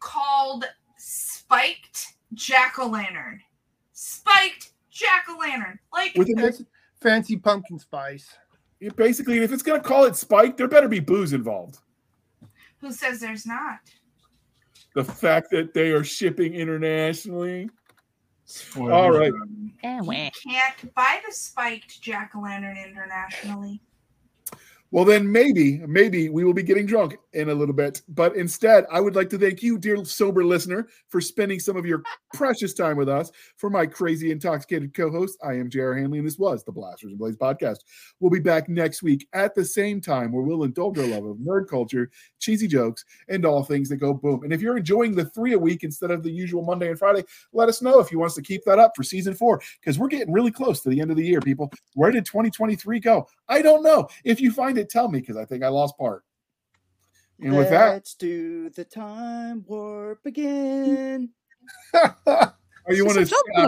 [0.00, 0.64] called
[0.98, 3.40] Spiked Jack O' Lantern.
[3.92, 5.78] Spiked Jack O' Lantern.
[5.92, 6.62] Like, With an That's
[7.00, 8.28] fancy pumpkin spice.
[8.80, 11.78] it basically, if it's gonna call it spike, there better be booze involved.
[12.84, 13.78] Who says there's not?
[14.94, 17.70] The fact that they are shipping internationally.
[18.44, 19.32] Spoilers, All right.
[19.32, 23.80] um, Can't buy the Spiked Jack O' Lantern internationally.
[24.90, 28.02] Well, then maybe, maybe we will be getting drunk in a little bit.
[28.08, 31.86] But instead, I would like to thank you, dear sober listener, for spending some of
[31.86, 32.02] your
[32.32, 33.30] precious time with us.
[33.56, 35.94] For my crazy intoxicated co-host, I am J.R.
[35.94, 37.78] Handley, and this was the Blasters and Blades podcast.
[38.20, 41.36] We'll be back next week at the same time, where we'll indulge our love of
[41.38, 44.44] nerd culture, cheesy jokes, and all things that go boom.
[44.44, 47.24] And if you're enjoying the three a week instead of the usual Monday and Friday,
[47.52, 49.98] let us know if you want us to keep that up for season four, because
[49.98, 51.72] we're getting really close to the end of the year, people.
[51.94, 53.26] Where did 2023 go?
[53.48, 54.08] I don't know.
[54.24, 56.24] If you find it, tell me because I think I lost part.
[57.40, 61.30] And with that, Let's do the time warp again.
[61.92, 62.52] are oh,
[62.90, 63.36] you want to